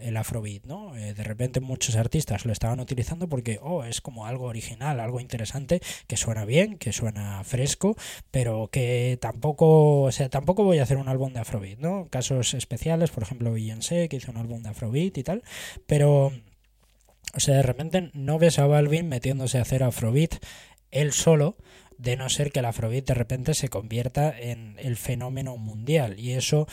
el, 0.00 0.16
afrobeat, 0.16 0.64
¿no? 0.64 0.96
Eh, 0.96 1.14
de 1.14 1.24
repente 1.24 1.60
muchos 1.60 1.96
artistas 1.96 2.44
lo 2.44 2.52
estaban 2.52 2.80
utilizando 2.80 3.28
porque, 3.28 3.58
oh, 3.62 3.84
es 3.84 4.00
como 4.00 4.26
algo 4.26 4.46
original, 4.46 5.00
algo 5.00 5.20
interesante, 5.20 5.80
que 6.06 6.16
suena 6.16 6.44
bien, 6.44 6.78
que 6.78 6.92
suena 6.92 7.42
fresco, 7.44 7.96
pero 8.30 8.68
que 8.70 9.18
tampoco, 9.20 10.02
o 10.02 10.12
sea, 10.12 10.28
tampoco 10.28 10.64
voy 10.64 10.78
a 10.78 10.84
hacer 10.84 10.98
un 10.98 11.08
álbum 11.08 11.32
de 11.32 11.40
afrobeat, 11.40 11.78
¿no? 11.78 12.08
Casos 12.08 12.54
especiales, 12.54 13.10
por 13.10 13.22
ejemplo, 13.22 13.52
Beyoncé, 13.52 14.08
que 14.08 14.16
hizo 14.16 14.30
un 14.30 14.36
álbum 14.36 14.62
de 14.62 14.70
afrobeat 14.70 15.18
y 15.18 15.22
tal, 15.22 15.42
pero... 15.86 16.01
O 16.10 17.40
sea, 17.40 17.56
de 17.56 17.62
repente 17.62 18.10
no 18.14 18.38
ves 18.38 18.58
a 18.58 18.66
Balvin 18.66 19.08
metiéndose 19.08 19.58
a 19.58 19.62
hacer 19.62 19.82
afrobeat 19.82 20.34
él 20.90 21.12
solo, 21.12 21.56
de 21.98 22.16
no 22.16 22.28
ser 22.28 22.50
que 22.50 22.58
el 22.58 22.64
afrobeat 22.66 23.06
de 23.06 23.14
repente 23.14 23.54
se 23.54 23.68
convierta 23.68 24.36
en 24.38 24.76
el 24.78 24.96
fenómeno 24.96 25.56
mundial. 25.56 26.18
Y 26.18 26.32
eso 26.32 26.66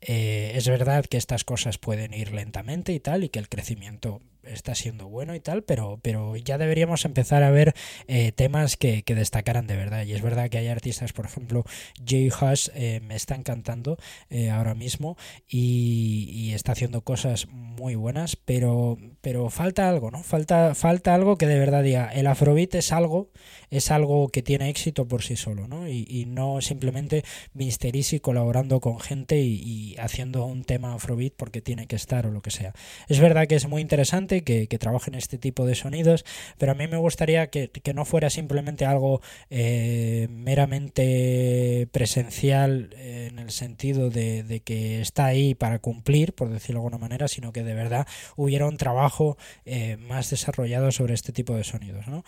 eh, 0.00 0.52
es 0.54 0.68
verdad 0.68 1.04
que 1.04 1.16
estas 1.16 1.44
cosas 1.44 1.78
pueden 1.78 2.14
ir 2.14 2.32
lentamente 2.32 2.92
y 2.92 3.00
tal, 3.00 3.24
y 3.24 3.28
que 3.28 3.38
el 3.38 3.48
crecimiento 3.48 4.22
está 4.46 4.74
siendo 4.74 5.08
bueno 5.08 5.34
y 5.34 5.40
tal, 5.40 5.62
pero, 5.62 5.98
pero 6.02 6.36
ya 6.36 6.58
deberíamos 6.58 7.04
empezar 7.04 7.42
a 7.42 7.50
ver 7.50 7.74
eh, 8.08 8.32
temas 8.32 8.76
que, 8.76 9.02
que, 9.02 9.14
destacaran 9.14 9.66
de 9.66 9.76
verdad. 9.76 10.04
Y 10.04 10.12
es 10.12 10.22
verdad 10.22 10.48
que 10.50 10.58
hay 10.58 10.68
artistas, 10.68 11.12
por 11.12 11.26
ejemplo, 11.26 11.64
Jay 12.06 12.28
Hush 12.28 12.68
eh, 12.74 13.00
me 13.02 13.16
está 13.16 13.34
encantando 13.34 13.98
eh, 14.30 14.50
ahora 14.50 14.74
mismo 14.74 15.16
y, 15.48 16.52
está 16.56 16.72
haciendo 16.72 17.02
cosas 17.02 17.48
muy 17.50 17.96
buenas, 17.96 18.36
pero, 18.36 18.96
pero 19.20 19.50
falta 19.50 19.90
algo, 19.90 20.10
¿no? 20.10 20.22
Falta, 20.22 20.74
falta 20.74 21.14
algo 21.14 21.36
que 21.36 21.46
de 21.46 21.58
verdad 21.58 21.82
diga, 21.82 22.08
el 22.08 22.26
afrobeat 22.26 22.76
es 22.76 22.92
algo, 22.92 23.30
es 23.68 23.90
algo 23.90 24.28
que 24.28 24.42
tiene 24.42 24.70
éxito 24.70 25.06
por 25.06 25.22
sí 25.22 25.36
solo, 25.36 25.68
¿no? 25.68 25.86
Y, 25.88 26.24
no 26.26 26.60
simplemente 26.60 27.24
Misterisi 27.52 28.20
colaborando 28.20 28.80
con 28.80 29.00
gente 29.00 29.38
y 29.38 29.96
haciendo 29.98 30.44
un 30.44 30.64
tema 30.64 30.94
afrobeat 30.94 31.34
porque 31.36 31.60
tiene 31.60 31.86
que 31.86 31.96
estar 31.96 32.26
o 32.26 32.30
lo 32.30 32.42
que 32.42 32.50
sea. 32.50 32.72
Es 33.08 33.20
verdad 33.20 33.46
que 33.46 33.54
es 33.54 33.68
muy 33.68 33.82
interesante 33.82 34.35
que, 34.42 34.66
trabajen 34.78 35.14
este 35.14 35.38
tipo 35.38 35.66
de 35.66 35.74
sonidos, 35.74 36.24
pero 36.58 36.72
a 36.72 36.74
mí 36.74 36.86
me 36.86 36.96
gustaría 36.96 37.48
que, 37.48 37.70
no 37.94 38.04
fuera 38.04 38.28
simplemente 38.30 38.84
algo 38.84 39.22
eh, 39.48 40.28
meramente 40.30 41.88
presencial 41.92 42.90
eh, 42.96 43.28
en 43.30 43.38
el 43.38 43.50
sentido 43.50 44.10
de, 44.10 44.62
que 44.64 45.00
está 45.00 45.26
ahí 45.26 45.54
para 45.54 45.78
cumplir, 45.78 46.34
por 46.34 46.50
decirlo 46.50 46.80
de 46.80 46.86
alguna 46.86 46.98
manera, 46.98 47.28
sino 47.28 47.52
que 47.52 47.62
de 47.62 47.74
verdad 47.74 48.06
hubiera 48.36 48.66
un 48.66 48.76
trabajo 48.76 49.38
eh, 49.64 49.96
más 49.96 50.30
desarrollado 50.30 50.92
sobre 50.92 51.14
este 51.14 51.32
tipo 51.32 51.54
de 51.54 51.64
sonidos. 51.64 52.06
¿no? 52.06 52.24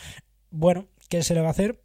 Bueno, 0.51 0.87
¿qué 1.09 1.23
se 1.23 1.35
le 1.35 1.41
va 1.41 1.49
a 1.49 1.51
hacer? 1.51 1.81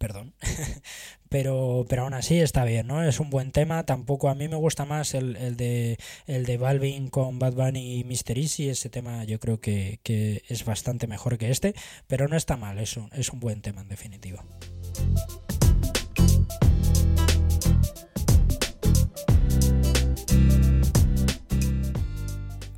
Perdón, 0.00 0.32
pero, 1.28 1.84
pero 1.86 2.04
aún 2.04 2.14
así 2.14 2.40
está 2.40 2.64
bien, 2.64 2.86
¿no? 2.86 3.04
Es 3.04 3.20
un 3.20 3.28
buen 3.28 3.52
tema, 3.52 3.84
tampoco 3.84 4.30
a 4.30 4.34
mí 4.34 4.48
me 4.48 4.56
gusta 4.56 4.86
más 4.86 5.12
el, 5.12 5.36
el 5.36 5.58
de 5.58 5.98
el 6.26 6.46
de 6.46 6.56
Balvin 6.56 7.10
con 7.10 7.38
Bad 7.38 7.52
Bunny 7.52 7.98
y 7.98 8.04
Mr. 8.04 8.38
Easy, 8.38 8.70
ese 8.70 8.88
tema 8.88 9.24
yo 9.24 9.38
creo 9.38 9.60
que, 9.60 10.00
que, 10.02 10.42
es 10.48 10.64
bastante 10.64 11.06
mejor 11.06 11.36
que 11.36 11.50
este, 11.50 11.74
pero 12.06 12.28
no 12.28 12.36
está 12.36 12.56
mal, 12.56 12.78
es 12.78 12.96
un, 12.96 13.10
es 13.12 13.28
un 13.28 13.40
buen 13.40 13.60
tema 13.60 13.82
en 13.82 13.88
definitiva. 13.88 14.42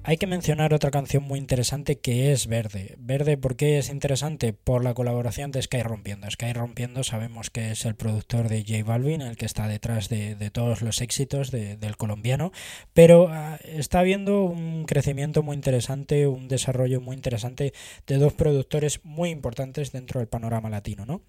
Hay 0.05 0.17
que 0.17 0.27
mencionar 0.27 0.75
otra 0.75 0.91
canción 0.91 1.23
muy 1.23 1.39
interesante 1.39 2.01
que 2.01 2.33
es 2.33 2.49
Verde. 2.49 2.97
Verde, 2.99 3.37
¿por 3.37 3.55
qué 3.55 3.79
es 3.79 3.89
interesante? 3.89 4.53
Por 4.53 4.83
la 4.83 4.95
colaboración 4.95 5.53
de 5.53 5.63
Sky 5.63 5.85
Rompiendo. 5.85 6.29
Sky 6.29 6.53
Rompiendo 6.53 7.05
sabemos 7.05 7.51
que 7.51 7.71
es 7.71 7.85
el 7.85 7.95
productor 7.95 8.49
de 8.49 8.65
J 8.65 8.83
Balvin, 8.83 9.21
el 9.21 9.37
que 9.37 9.47
está 9.47 9.69
detrás 9.69 10.09
de, 10.09 10.35
todos 10.53 10.83
los 10.83 11.01
éxitos 11.01 11.53
del 11.53 11.97
colombiano, 11.97 12.51
pero 12.95 13.29
ah, 13.31 13.61
está 13.63 14.01
habiendo 14.01 14.43
un 14.43 14.87
crecimiento 14.87 15.45
muy 15.45 15.55
interesante, 15.55 16.27
un 16.27 16.49
desarrollo 16.49 17.01
muy 17.01 17.15
interesante 17.15 17.73
de 18.09 18.19
dos 18.19 18.33
productores 18.33 19.05
muy 19.05 19.31
importantes 19.31 19.93
dentro 19.93 20.19
del 20.19 20.27
panorama 20.27 20.69
latino, 20.69 21.07
¿no? 21.07 21.23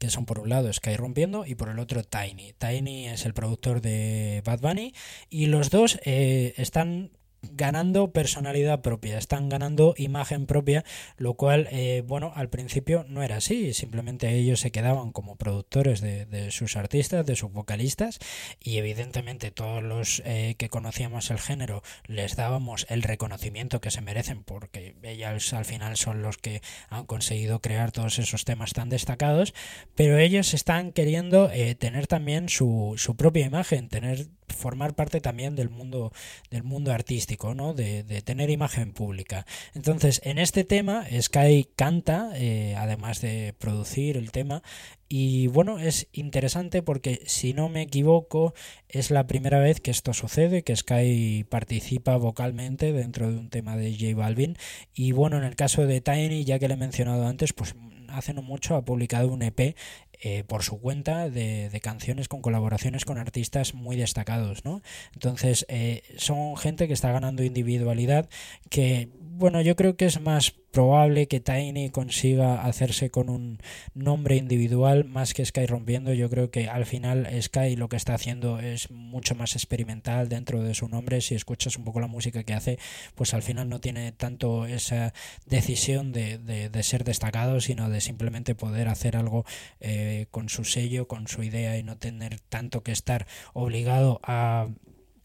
que 0.00 0.10
son 0.10 0.26
por 0.26 0.40
un 0.40 0.48
lado 0.48 0.72
Sky 0.72 0.96
Rompiendo 0.96 1.46
y 1.46 1.54
por 1.54 1.68
el 1.68 1.78
otro 1.78 2.02
Tiny. 2.02 2.52
Tiny 2.58 3.06
es 3.06 3.24
el 3.26 3.32
productor 3.32 3.80
de 3.80 4.42
Bad 4.44 4.58
Bunny 4.58 4.92
y 5.30 5.46
los 5.46 5.70
dos 5.70 6.00
eh, 6.04 6.52
están 6.56 7.12
ganando 7.52 8.12
personalidad 8.12 8.82
propia, 8.82 9.18
están 9.18 9.48
ganando 9.48 9.94
imagen 9.96 10.46
propia, 10.46 10.84
lo 11.16 11.34
cual, 11.34 11.68
eh, 11.70 12.02
bueno, 12.06 12.32
al 12.34 12.48
principio 12.48 13.04
no 13.08 13.22
era 13.22 13.36
así, 13.36 13.72
simplemente 13.74 14.34
ellos 14.34 14.60
se 14.60 14.70
quedaban 14.70 15.12
como 15.12 15.36
productores 15.36 16.00
de, 16.00 16.50
sus 16.50 16.76
artistas, 16.76 17.26
de 17.26 17.36
sus 17.36 17.52
vocalistas, 17.52 18.18
y 18.60 18.78
evidentemente 18.78 19.50
todos 19.50 19.82
los 19.82 20.22
eh, 20.24 20.54
que 20.58 20.68
conocíamos 20.68 21.30
el 21.30 21.38
género 21.38 21.82
les 22.06 22.36
dábamos 22.36 22.86
el 22.88 23.02
reconocimiento 23.02 23.80
que 23.80 23.90
se 23.90 24.00
merecen, 24.00 24.44
porque 24.44 24.96
ellos 25.02 25.52
al 25.52 25.64
final 25.64 25.96
son 25.96 26.22
los 26.22 26.36
que 26.38 26.62
han 26.88 27.06
conseguido 27.06 27.60
crear 27.60 27.92
todos 27.92 28.18
esos 28.18 28.44
temas 28.44 28.72
tan 28.72 28.88
destacados, 28.88 29.54
pero 29.94 30.18
ellos 30.18 30.54
están 30.54 30.92
queriendo 30.92 31.50
eh, 31.50 31.74
tener 31.74 32.06
también 32.06 32.48
su, 32.48 32.94
su 32.96 33.16
propia 33.16 33.46
imagen, 33.46 33.88
tener 33.88 34.28
formar 34.56 34.94
parte 34.94 35.20
también 35.20 35.54
del 35.54 35.70
mundo 35.70 36.12
del 36.50 36.64
mundo 36.64 36.92
artístico 36.92 37.54
¿no? 37.54 37.74
de, 37.74 38.02
tener 38.24 38.50
imagen 38.50 38.92
pública 38.92 39.46
entonces 39.74 40.20
en 40.24 40.38
este 40.38 40.64
tema 40.64 41.04
Sky 41.20 41.68
canta 41.76 42.30
eh, 42.34 42.74
además 42.76 43.20
de 43.20 43.54
producir 43.58 44.16
el 44.16 44.32
tema 44.32 44.62
y 45.08 45.46
bueno 45.48 45.78
es 45.78 46.08
interesante 46.12 46.82
porque 46.82 47.22
si 47.26 47.52
no 47.52 47.68
me 47.68 47.82
equivoco 47.82 48.54
es 48.88 49.10
la 49.10 49.26
primera 49.26 49.60
vez 49.60 49.80
que 49.80 49.90
esto 49.90 50.12
sucede 50.12 50.64
que 50.64 50.74
Sky 50.74 51.44
participa 51.48 52.16
vocalmente 52.16 52.92
dentro 52.92 53.30
de 53.30 53.38
un 53.38 53.48
tema 53.48 53.76
de 53.76 53.92
J 53.92 54.16
Balvin 54.16 54.56
y 54.94 55.12
bueno 55.12 55.36
en 55.36 55.44
el 55.44 55.54
caso 55.54 55.86
de 55.86 56.00
Tiny 56.00 56.44
ya 56.44 56.58
que 56.58 56.68
le 56.68 56.74
he 56.74 56.78
mencionado 56.78 57.26
antes 57.26 57.52
pues 57.52 57.76
hace 58.08 58.34
no 58.34 58.42
mucho 58.42 58.74
ha 58.76 58.84
publicado 58.84 59.28
un 59.28 59.42
EP 59.42 59.76
eh, 60.20 60.44
por 60.44 60.62
su 60.62 60.80
cuenta 60.80 61.28
de, 61.28 61.80
canciones 61.82 62.28
con 62.28 62.40
colaboraciones 62.40 63.04
con 63.04 63.18
artistas 63.18 63.74
muy 63.74 63.96
destacados, 63.96 64.64
¿no? 64.64 64.82
Entonces, 65.14 65.66
eh, 65.68 66.02
son 66.16 66.56
gente 66.56 66.88
que 66.88 66.94
está 66.94 67.12
ganando 67.12 67.44
individualidad, 67.44 68.28
que, 68.70 69.10
bueno, 69.20 69.60
yo 69.60 69.76
creo 69.76 69.96
que 69.96 70.06
es 70.06 70.20
más 70.20 70.54
probable 70.76 71.26
que 71.26 71.40
Tiny 71.40 71.88
consiga 71.88 72.62
hacerse 72.66 73.08
con 73.08 73.30
un 73.30 73.58
nombre 73.94 74.36
individual 74.36 75.06
más 75.06 75.32
que 75.32 75.42
Sky 75.42 75.64
rompiendo. 75.64 76.12
Yo 76.12 76.28
creo 76.28 76.50
que 76.50 76.68
al 76.68 76.84
final 76.84 77.26
Sky 77.40 77.76
lo 77.76 77.88
que 77.88 77.96
está 77.96 78.12
haciendo 78.12 78.60
es 78.60 78.90
mucho 78.90 79.34
más 79.34 79.54
experimental 79.56 80.28
dentro 80.28 80.62
de 80.62 80.74
su 80.74 80.86
nombre. 80.86 81.22
Si 81.22 81.34
escuchas 81.34 81.78
un 81.78 81.84
poco 81.84 82.00
la 82.00 82.08
música 82.08 82.42
que 82.42 82.52
hace, 82.52 82.78
pues 83.14 83.32
al 83.32 83.42
final 83.42 83.70
no 83.70 83.80
tiene 83.80 84.12
tanto 84.12 84.66
esa 84.66 85.14
decisión 85.46 86.12
de, 86.12 86.36
de, 86.36 86.82
ser 86.82 87.04
destacado, 87.04 87.62
sino 87.62 87.88
de 87.88 88.02
simplemente 88.02 88.54
poder 88.54 88.88
hacer 88.88 89.16
algo 89.16 89.46
eh, 89.80 90.05
con 90.30 90.48
su 90.48 90.64
sello, 90.64 91.08
con 91.08 91.28
su 91.28 91.42
idea 91.42 91.78
y 91.78 91.82
no 91.82 91.96
tener 91.98 92.40
tanto 92.40 92.82
que 92.82 92.92
estar 92.92 93.26
obligado 93.52 94.20
a 94.22 94.68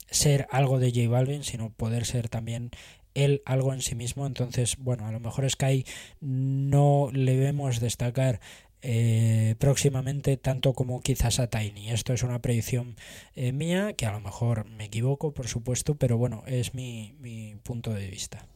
ser 0.09 0.47
algo 0.51 0.79
de 0.79 0.91
J 0.91 1.09
Balvin, 1.09 1.43
sino 1.43 1.71
poder 1.71 2.05
ser 2.05 2.29
también 2.29 2.71
él 3.13 3.41
algo 3.45 3.73
en 3.73 3.81
sí 3.81 3.95
mismo. 3.95 4.25
Entonces, 4.25 4.77
bueno, 4.77 5.07
a 5.07 5.11
lo 5.11 5.19
mejor 5.19 5.49
Sky 5.49 5.85
no 6.19 7.09
le 7.13 7.37
vemos 7.37 7.79
destacar 7.79 8.39
eh, 8.83 9.55
próximamente 9.59 10.37
tanto 10.37 10.73
como 10.73 11.01
quizás 11.01 11.39
a 11.39 11.47
Tiny. 11.47 11.91
Esto 11.91 12.13
es 12.13 12.23
una 12.23 12.41
predicción 12.41 12.95
eh, 13.35 13.51
mía, 13.51 13.93
que 13.93 14.05
a 14.05 14.11
lo 14.11 14.19
mejor 14.19 14.65
me 14.65 14.85
equivoco, 14.85 15.33
por 15.33 15.47
supuesto, 15.47 15.95
pero 15.95 16.17
bueno, 16.17 16.43
es 16.47 16.73
mi, 16.73 17.15
mi 17.19 17.55
punto 17.63 17.93
de 17.93 18.07
vista. 18.07 18.47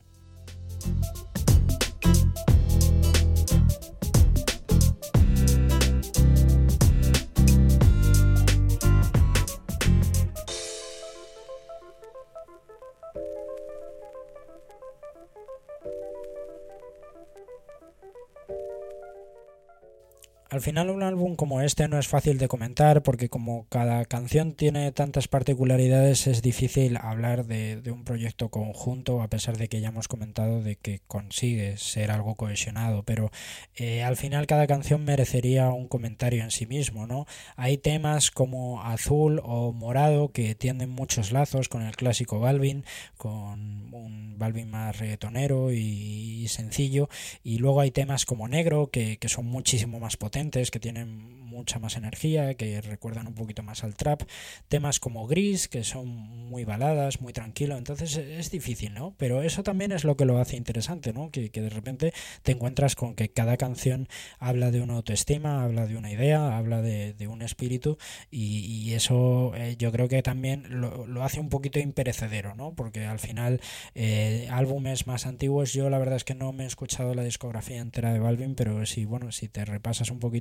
Al 20.56 20.62
final 20.62 20.90
un 20.90 21.04
álbum 21.04 21.36
como 21.36 21.60
este 21.60 21.90
no 21.90 22.00
es 22.00 22.08
fácil 22.08 22.38
de 22.38 22.48
comentar 22.48 23.04
porque 23.04 23.28
como 23.28 23.68
cada 23.68 24.06
canción 24.06 24.54
tiene 24.54 24.94
tantas 24.94 25.28
particularidades 25.28 26.28
es 26.28 26.42
difícil 26.42 26.96
hablar 26.96 27.46
de, 27.46 27.82
un 27.92 28.06
proyecto 28.06 28.48
conjunto 28.48 29.22
a 29.22 29.28
pesar 29.28 29.58
de 29.58 29.68
que 29.68 29.82
ya 29.82 29.90
hemos 29.90 30.08
comentado 30.08 30.64
de 30.64 30.78
que 30.78 31.02
consigue 31.10 31.76
ser 31.76 32.10
algo 32.10 32.36
cohesionado, 32.36 33.04
pero 33.04 33.32
eh, 33.76 34.02
al 34.02 34.16
final 34.16 34.48
cada 34.48 34.66
canción 34.66 35.04
merecería 35.04 35.68
un 35.72 35.90
comentario 35.90 36.42
en 36.42 36.52
sí 36.52 36.66
mismo, 36.66 37.06
¿no? 37.06 37.26
Hay 37.58 37.78
temas 37.78 38.32
como 38.32 38.82
Azul 38.82 39.42
o 39.44 39.74
Morado 39.74 40.30
que 40.30 40.56
tienen 40.56 40.90
muchos 40.90 41.34
lazos 41.34 41.68
con 41.68 41.82
el 41.82 41.98
clásico 41.98 42.40
Balvin, 42.40 42.86
con 43.18 43.94
un 43.94 44.36
Balvin 44.38 44.70
más 44.70 44.98
reggaetonero 45.00 45.74
y, 45.74 46.48
sencillo, 46.48 47.10
y 47.44 47.58
luego 47.58 47.82
hay 47.82 47.92
temas 47.92 48.26
como 48.26 48.48
Negro 48.48 48.88
que, 48.88 49.18
que 49.18 49.28
son 49.28 49.48
muchísimo 49.48 50.00
más 50.00 50.16
potentes 50.16 50.45
que 50.52 50.80
tienen 50.80 51.46
mucha 51.46 51.80
más 51.80 51.96
energía, 51.96 52.54
que 52.56 52.82
recuerdan 52.82 53.28
un 53.28 53.34
poquito 53.34 53.64
más 53.64 53.84
al 53.84 53.96
trap. 53.96 54.24
Temas 54.68 55.00
como 55.00 55.26
Gris, 55.26 55.68
que 55.68 55.84
son 55.84 56.08
muy 56.08 56.66
baladas, 56.66 57.22
muy 57.22 57.34
tranquilo. 57.34 57.78
Entonces 57.78 58.18
es 58.18 58.52
difícil, 58.52 58.94
¿no? 58.94 59.16
Pero 59.18 59.42
eso 59.42 59.64
también 59.64 59.92
es 59.92 60.04
lo 60.04 60.18
que 60.18 60.26
lo 60.26 60.38
hace 60.38 60.58
interesante, 60.58 61.14
¿no? 61.14 61.32
Que, 61.32 61.50
de 61.56 61.70
repente 61.70 62.14
te 62.44 62.52
encuentras 62.52 62.96
con 62.96 63.16
que 63.16 63.30
cada 63.30 63.56
canción 63.56 64.08
habla 64.40 64.72
de 64.72 64.82
una 64.82 64.96
autoestima, 64.96 65.64
habla 65.64 65.88
de 65.88 65.96
una 65.96 66.12
idea, 66.12 66.58
habla 66.58 66.82
de, 66.82 67.16
un 67.26 67.42
espíritu 67.42 67.98
y, 68.30 68.94
eso 68.94 69.54
eh, 69.56 69.76
yo 69.78 69.92
creo 69.92 70.08
que 70.08 70.22
también 70.22 70.80
lo, 70.80 71.24
hace 71.24 71.40
un 71.40 71.50
poquito 71.50 71.80
imperecedero, 71.80 72.54
¿no? 72.56 72.74
Porque 72.76 73.06
al 73.06 73.20
final 73.20 73.62
eh, 73.96 74.48
álbumes 74.52 75.08
más 75.08 75.26
antiguos, 75.26 75.74
yo 75.74 75.90
la 75.90 75.98
verdad 75.98 76.18
es 76.18 76.24
que 76.24 76.36
no 76.36 76.52
me 76.54 76.66
he 76.66 76.68
escuchado 76.68 77.16
la 77.16 77.24
discografía 77.24 77.82
entera 77.82 78.14
de 78.14 78.20
Balvin, 78.20 78.56
pero 78.56 78.86
si, 78.86 79.06
bueno, 79.06 79.32
si 79.32 79.48
te 79.48 79.66
repasas 79.66 80.12
un 80.12 80.20
poquito 80.20 80.35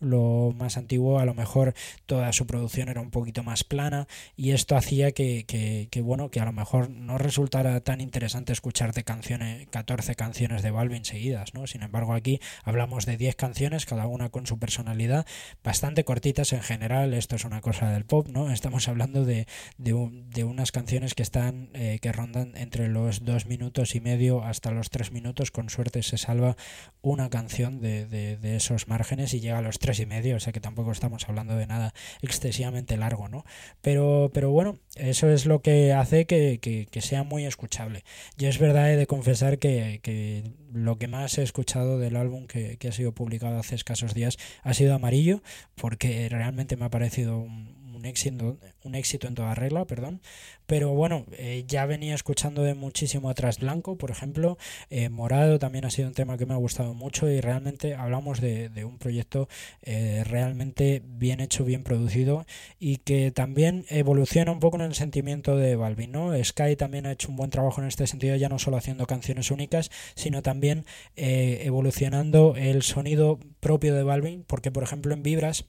lo 0.00 0.52
más 0.56 0.76
antiguo, 0.76 1.18
a 1.18 1.24
lo 1.24 1.34
mejor 1.34 1.74
toda 2.06 2.32
su 2.32 2.46
producción 2.46 2.88
era 2.88 3.00
un 3.00 3.10
poquito 3.10 3.42
más 3.42 3.64
plana 3.64 4.06
y 4.36 4.50
esto 4.50 4.76
hacía 4.76 5.12
que, 5.12 5.44
que, 5.46 6.00
bueno, 6.00 6.30
que 6.30 6.40
a 6.40 6.44
lo 6.44 6.52
mejor 6.52 6.90
no 6.90 7.18
resultara 7.18 7.80
tan 7.80 8.00
interesante 8.00 8.52
escucharte 8.52 9.04
canciones, 9.04 9.68
14 9.68 10.14
canciones 10.14 10.62
de 10.62 10.70
Balvin 10.70 11.04
seguidas, 11.04 11.54
¿no? 11.54 11.66
Sin 11.66 11.82
embargo, 11.82 12.14
aquí 12.14 12.40
hablamos 12.64 13.06
de 13.06 13.16
10 13.16 13.36
canciones, 13.36 13.86
cada 13.86 14.06
una 14.06 14.28
con 14.28 14.46
su 14.46 14.58
personalidad, 14.58 15.26
bastante 15.64 16.04
cortitas 16.04 16.52
en 16.52 16.62
general, 16.62 17.14
esto 17.14 17.36
es 17.36 17.44
una 17.44 17.60
cosa 17.60 17.90
del 17.90 18.04
pop, 18.04 18.28
¿no? 18.28 18.50
Estamos 18.50 18.88
hablando 18.88 19.24
de, 19.24 19.46
de, 19.78 20.44
unas 20.44 20.72
canciones 20.72 21.14
que 21.14 21.22
están, 21.22 21.70
eh, 21.74 21.98
que 22.00 22.12
rondan 22.12 22.56
entre 22.56 22.88
los 22.88 23.24
2 23.24 23.46
minutos 23.46 23.94
y 23.94 24.00
medio 24.00 24.44
hasta 24.44 24.70
los 24.70 24.90
3 24.90 25.12
minutos, 25.12 25.50
con 25.50 25.70
suerte 25.70 26.02
se 26.02 26.18
salva 26.18 26.56
una 27.02 27.30
canción 27.30 27.80
de, 27.80 28.06
de, 28.06 28.36
de 28.36 28.56
esos 28.56 28.88
márgenes 28.88 29.15
y 29.34 29.40
llega 29.40 29.58
a 29.58 29.62
los 29.62 29.78
tres 29.78 30.00
y 30.00 30.06
medio, 30.06 30.36
o 30.36 30.40
sea 30.40 30.52
que 30.52 30.60
tampoco 30.60 30.92
estamos 30.92 31.28
hablando 31.28 31.56
de 31.56 31.66
nada 31.66 31.94
excesivamente 32.22 32.96
largo, 32.96 33.28
¿no? 33.28 33.44
Pero, 33.80 34.30
pero 34.32 34.50
bueno, 34.50 34.78
eso 34.94 35.28
es 35.28 35.46
lo 35.46 35.62
que 35.62 35.92
hace 35.92 36.26
que, 36.26 36.58
que, 36.60 37.00
sea 37.00 37.22
muy 37.22 37.46
escuchable. 37.46 38.04
Yo 38.36 38.48
es 38.48 38.58
verdad, 38.58 38.92
he 38.92 38.96
de 38.96 39.06
confesar 39.06 39.58
que, 39.58 40.00
que 40.02 40.44
lo 40.72 40.98
que 40.98 41.08
más 41.08 41.38
he 41.38 41.42
escuchado 41.42 41.98
del 41.98 42.16
álbum 42.16 42.46
que, 42.46 42.76
que, 42.78 42.88
ha 42.88 42.92
sido 42.92 43.12
publicado 43.12 43.58
hace 43.58 43.74
escasos 43.74 44.14
días 44.14 44.38
ha 44.62 44.74
sido 44.74 44.94
Amarillo, 44.94 45.42
porque 45.74 46.28
realmente 46.28 46.76
me 46.76 46.86
ha 46.86 46.90
parecido 46.90 47.38
un, 47.38 47.75
un 47.96 48.04
éxito, 48.04 48.58
un 48.84 48.94
éxito 48.94 49.26
en 49.26 49.34
toda 49.34 49.54
regla, 49.54 49.84
perdón. 49.86 50.20
Pero 50.66 50.94
bueno, 50.94 51.26
eh, 51.32 51.64
ya 51.68 51.86
venía 51.86 52.14
escuchando 52.14 52.62
de 52.62 52.74
muchísimo 52.74 53.30
atrás 53.30 53.60
Blanco, 53.60 53.96
por 53.96 54.10
ejemplo. 54.10 54.58
Eh, 54.90 55.08
Morado 55.08 55.58
también 55.58 55.84
ha 55.84 55.90
sido 55.90 56.08
un 56.08 56.14
tema 56.14 56.36
que 56.36 56.44
me 56.44 56.54
ha 56.54 56.58
gustado 56.58 56.92
mucho 56.92 57.30
y 57.30 57.40
realmente 57.40 57.94
hablamos 57.94 58.40
de, 58.40 58.70
un 58.84 58.98
proyecto 58.98 59.48
eh, 59.82 60.22
realmente 60.24 61.02
bien 61.04 61.40
hecho, 61.40 61.64
bien 61.64 61.84
producido 61.84 62.46
y 62.78 62.98
que 62.98 63.30
también 63.30 63.84
evoluciona 63.88 64.52
un 64.52 64.60
poco 64.60 64.76
en 64.76 64.82
el 64.82 64.94
sentimiento 64.94 65.56
de 65.56 65.76
Balvin. 65.76 66.12
¿no? 66.12 66.44
Sky 66.44 66.76
también 66.76 67.06
ha 67.06 67.12
hecho 67.12 67.28
un 67.28 67.36
buen 67.36 67.50
trabajo 67.50 67.80
en 67.80 67.86
este 67.88 68.06
sentido, 68.06 68.36
ya 68.36 68.48
no 68.48 68.58
solo 68.58 68.76
haciendo 68.76 69.06
canciones 69.06 69.50
únicas, 69.50 69.90
sino 70.14 70.42
también 70.42 70.84
evolucionando 71.14 72.54
el 72.56 72.82
sonido 72.82 73.38
propio 73.60 73.94
de 73.94 74.02
Balvin, 74.02 74.44
porque 74.46 74.70
por 74.70 74.82
ejemplo 74.82 75.14
en 75.14 75.22
Vibras 75.22 75.66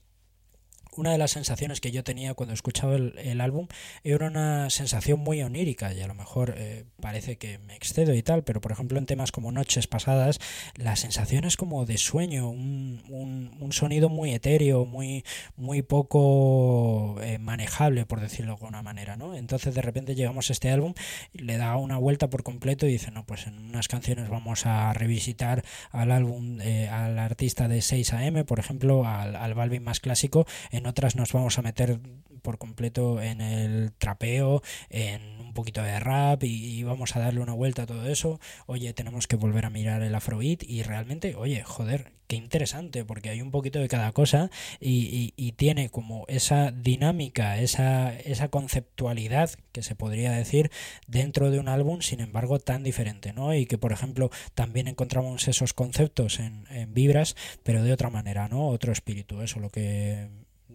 una 0.98 1.12
de 1.12 1.18
las 1.18 1.30
sensaciones 1.30 1.80
que 1.80 1.92
yo 1.92 2.02
tenía 2.02 2.34
cuando 2.34 2.52
escuchaba 2.52 2.96
el, 2.96 3.40
álbum 3.40 3.68
era 4.02 4.26
una 4.26 4.68
sensación 4.68 5.20
muy 5.20 5.42
onírica 5.42 5.94
y 5.94 6.00
a 6.00 6.08
lo 6.08 6.14
mejor 6.14 6.54
eh, 6.56 6.86
parece 7.00 7.38
que 7.38 7.58
me 7.58 7.76
excedo 7.76 8.14
y 8.14 8.22
tal, 8.22 8.42
pero 8.42 8.60
por 8.60 8.72
ejemplo 8.72 8.98
en 8.98 9.06
temas 9.06 9.30
como 9.30 9.52
Noches 9.52 9.86
Pasadas 9.86 10.40
la 10.74 10.96
sensación 10.96 11.44
es 11.44 11.56
como 11.56 11.86
de 11.86 11.98
sueño, 11.98 12.50
un, 12.50 13.02
un, 13.08 13.72
sonido 13.72 14.08
muy 14.08 14.32
etéreo, 14.32 14.86
muy, 14.86 15.24
muy 15.56 15.82
poco 15.82 17.16
eh, 17.22 17.38
manejable 17.38 18.06
por 18.06 18.20
decirlo 18.20 18.52
de 18.52 18.56
alguna 18.56 18.82
manera, 18.82 19.16
¿no? 19.16 19.36
Entonces 19.36 19.74
de 19.74 19.82
repente 19.82 20.16
llegamos 20.16 20.50
a 20.50 20.52
este 20.52 20.70
álbum, 20.70 20.94
le 21.32 21.58
da 21.58 21.76
una 21.76 21.98
vuelta 21.98 22.28
por 22.28 22.42
completo 22.42 22.86
y 22.86 22.92
dice, 22.92 23.12
no, 23.12 23.24
pues 23.24 23.46
en 23.46 23.56
unas 23.68 23.86
canciones 23.86 24.28
vamos 24.30 24.66
a 24.66 24.92
revisitar 24.94 25.64
al 25.90 26.10
álbum, 26.10 26.60
eh, 26.60 26.88
al 26.88 27.18
artista 27.18 27.68
de 27.68 27.82
6 27.82 28.14
AM, 28.14 28.44
por 28.44 28.58
ejemplo, 28.58 29.06
al, 29.06 29.36
al 29.36 29.54
Balvin 29.54 29.84
más 29.84 30.00
clásico, 30.00 30.46
otras 30.88 31.16
nos 31.16 31.32
vamos 31.32 31.58
a 31.58 31.62
meter 31.62 32.00
por 32.42 32.58
completo 32.58 33.20
en 33.20 33.40
el 33.40 33.92
trapeo, 33.92 34.62
en 34.90 35.40
un 35.40 35.52
poquito 35.52 35.82
de 35.82 36.00
rap 36.00 36.44
y, 36.44 36.82
vamos 36.82 37.16
a 37.16 37.20
darle 37.20 37.40
una 37.40 37.52
vuelta 37.52 37.82
a 37.82 37.86
todo 37.86 38.08
eso. 38.08 38.40
Oye, 38.66 38.92
tenemos 38.94 39.26
que 39.26 39.36
volver 39.36 39.66
a 39.66 39.70
mirar 39.70 40.02
el 40.02 40.14
afrobeat 40.14 40.62
y 40.62 40.82
realmente, 40.82 41.34
oye, 41.34 41.62
joder, 41.62 42.12
qué 42.26 42.36
interesante 42.36 43.04
porque 43.04 43.30
hay 43.30 43.42
un 43.42 43.50
poquito 43.50 43.78
de 43.78 43.88
cada 43.88 44.12
cosa 44.12 44.50
y, 44.80 45.34
y, 45.36 45.52
tiene 45.52 45.90
como 45.90 46.24
esa 46.28 46.70
dinámica, 46.70 47.58
esa, 47.58 48.14
esa 48.18 48.48
conceptualidad 48.48 49.50
que 49.72 49.82
se 49.82 49.94
podría 49.94 50.32
decir 50.32 50.70
dentro 51.06 51.50
de 51.50 51.58
un 51.58 51.68
álbum, 51.68 52.00
sin 52.00 52.20
embargo, 52.20 52.58
tan 52.58 52.82
diferente, 52.82 53.32
¿no? 53.32 53.54
Y 53.54 53.66
que, 53.66 53.78
por 53.78 53.92
ejemplo, 53.92 54.30
también 54.54 54.88
encontramos 54.88 55.48
esos 55.48 55.74
conceptos 55.74 56.38
en, 56.38 56.66
en 56.70 56.94
vibras, 56.94 57.36
pero 57.62 57.82
de 57.82 57.92
otra 57.92 58.10
manera, 58.10 58.48
¿no? 58.48 58.68
Otro 58.68 58.92
espíritu, 58.92 59.42
eso 59.42 59.60
lo 59.60 59.70
que 59.70 60.28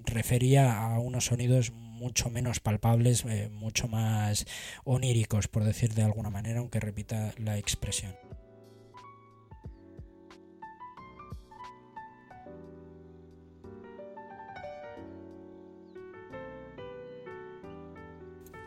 refería 0.05 0.79
a 0.79 0.99
unos 0.99 1.25
sonidos 1.25 1.71
mucho 1.71 2.29
menos 2.29 2.59
palpables, 2.59 3.23
eh, 3.25 3.49
mucho 3.49 3.87
más 3.87 4.45
oníricos, 4.83 5.47
por 5.47 5.63
decir 5.63 5.93
de 5.93 6.03
alguna 6.03 6.29
manera, 6.29 6.59
aunque 6.59 6.79
repita 6.79 7.33
la 7.37 7.57
expresión. 7.57 8.13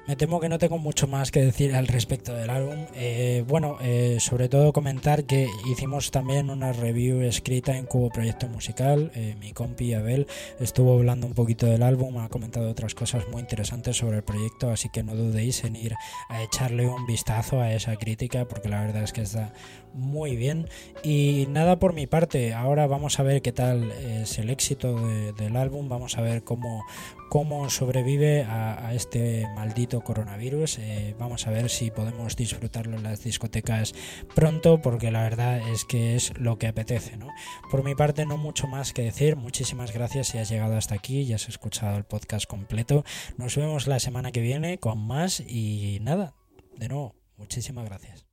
Me 0.07 0.15
temo 0.15 0.39
que 0.39 0.49
no 0.49 0.59
tengo 0.59 0.79
mucho 0.79 1.09
más 1.09 1.33
que 1.33 1.41
decir 1.41 1.75
al 1.75 1.89
respecto 1.89 2.33
del 2.33 2.49
álbum. 2.49 2.87
Eh, 2.95 3.45
bueno, 3.49 3.77
eh, 3.83 4.19
sobre 4.21 4.49
todo 4.49 4.73
comentar 4.73 5.25
que 5.25 5.49
hicimos 5.69 6.13
también 6.13 6.49
una 6.49 6.73
review 6.73 7.23
escrita 7.23 7.77
en 7.77 7.87
Cubo 7.87 8.11
Proyecto 8.11 8.47
Musical. 8.47 9.11
Eh, 9.17 9.35
mi 9.41 9.53
compi 9.53 9.95
Abel 9.95 10.29
estuvo 10.61 10.95
hablando 10.95 11.27
un 11.27 11.35
poquito 11.35 11.67
del 11.67 11.83
álbum, 11.83 12.19
ha 12.19 12.29
comentado 12.29 12.71
otras 12.71 12.95
cosas 12.95 13.25
muy 13.33 13.41
interesantes 13.41 13.97
sobre 13.97 14.19
el 14.19 14.23
proyecto, 14.23 14.71
así 14.71 14.91
que 14.91 15.03
no 15.03 15.17
dudéis 15.17 15.65
en 15.65 15.75
ir 15.75 15.97
a 16.29 16.41
echarle 16.41 16.87
un 16.87 17.05
vistazo 17.05 17.61
a 17.61 17.73
esa 17.73 17.97
crítica, 17.97 18.45
porque 18.45 18.69
la 18.69 18.83
verdad 18.83 19.03
es 19.03 19.13
que 19.13 19.23
está 19.23 19.55
muy 19.93 20.37
bien. 20.37 20.69
Y 21.03 21.47
nada 21.49 21.81
por 21.81 21.95
mi 21.95 22.07
parte, 22.07 22.55
ahora 22.55 22.87
vamos 22.87 23.19
a 23.19 23.25
ver 23.25 23.43
qué 23.43 23.51
tal 23.51 23.91
es 23.91 24.39
el 24.39 24.51
éxito 24.51 24.95
del 25.33 25.57
álbum, 25.57 25.89
vamos 25.89 26.17
a 26.17 26.21
ver 26.21 26.45
cómo, 26.45 26.85
cómo 27.29 27.69
sobrevive 27.71 28.45
a, 28.45 28.95
este 28.95 29.47
maldito 29.55 30.01
coronavirus. 30.01 30.79
Eh, 30.79 31.15
vamos 31.19 31.47
a 31.47 31.51
ver 31.51 31.69
si 31.71 31.91
podemos 31.91 32.37
disfrutarlo 32.37 32.97
en 32.97 33.03
las 33.03 33.23
discotecas 33.23 33.95
pronto, 34.35 34.81
porque 34.81 35.11
la 35.11 35.23
verdad 35.23 35.59
es 35.71 35.85
que 35.85 36.17
es 36.17 36.33
lo 36.39 36.59
que 36.59 36.69
apetece. 36.69 37.17
¿no? 37.17 37.29
Por 37.71 37.85
mi 37.85 37.95
parte, 37.95 38.27
no 38.27 38.37
mucho 38.37 38.67
más 38.67 38.93
que 38.93 39.03
decir. 39.03 39.37
Muchísimas 39.37 39.93
gracias 39.93 40.29
si 40.29 40.39
has 40.39 40.49
llegado 40.49 40.77
hasta 40.77 40.95
aquí 40.95 41.23
y 41.23 41.33
has 41.33 41.49
escuchado 41.49 41.97
el 41.97 42.05
podcast 42.05 42.47
completo. 42.47 43.05
Nos 43.37 43.57
vemos 43.57 43.87
la 43.87 44.01
semana 44.01 44.33
que 44.33 44.41
viene 44.41 44.79
con 44.79 44.99
más 44.99 45.41
y 45.41 45.99
nada, 46.03 46.35
de 46.77 46.89
nuevo, 46.89 47.15
muchísimas 47.37 47.85
gracias. 47.85 48.26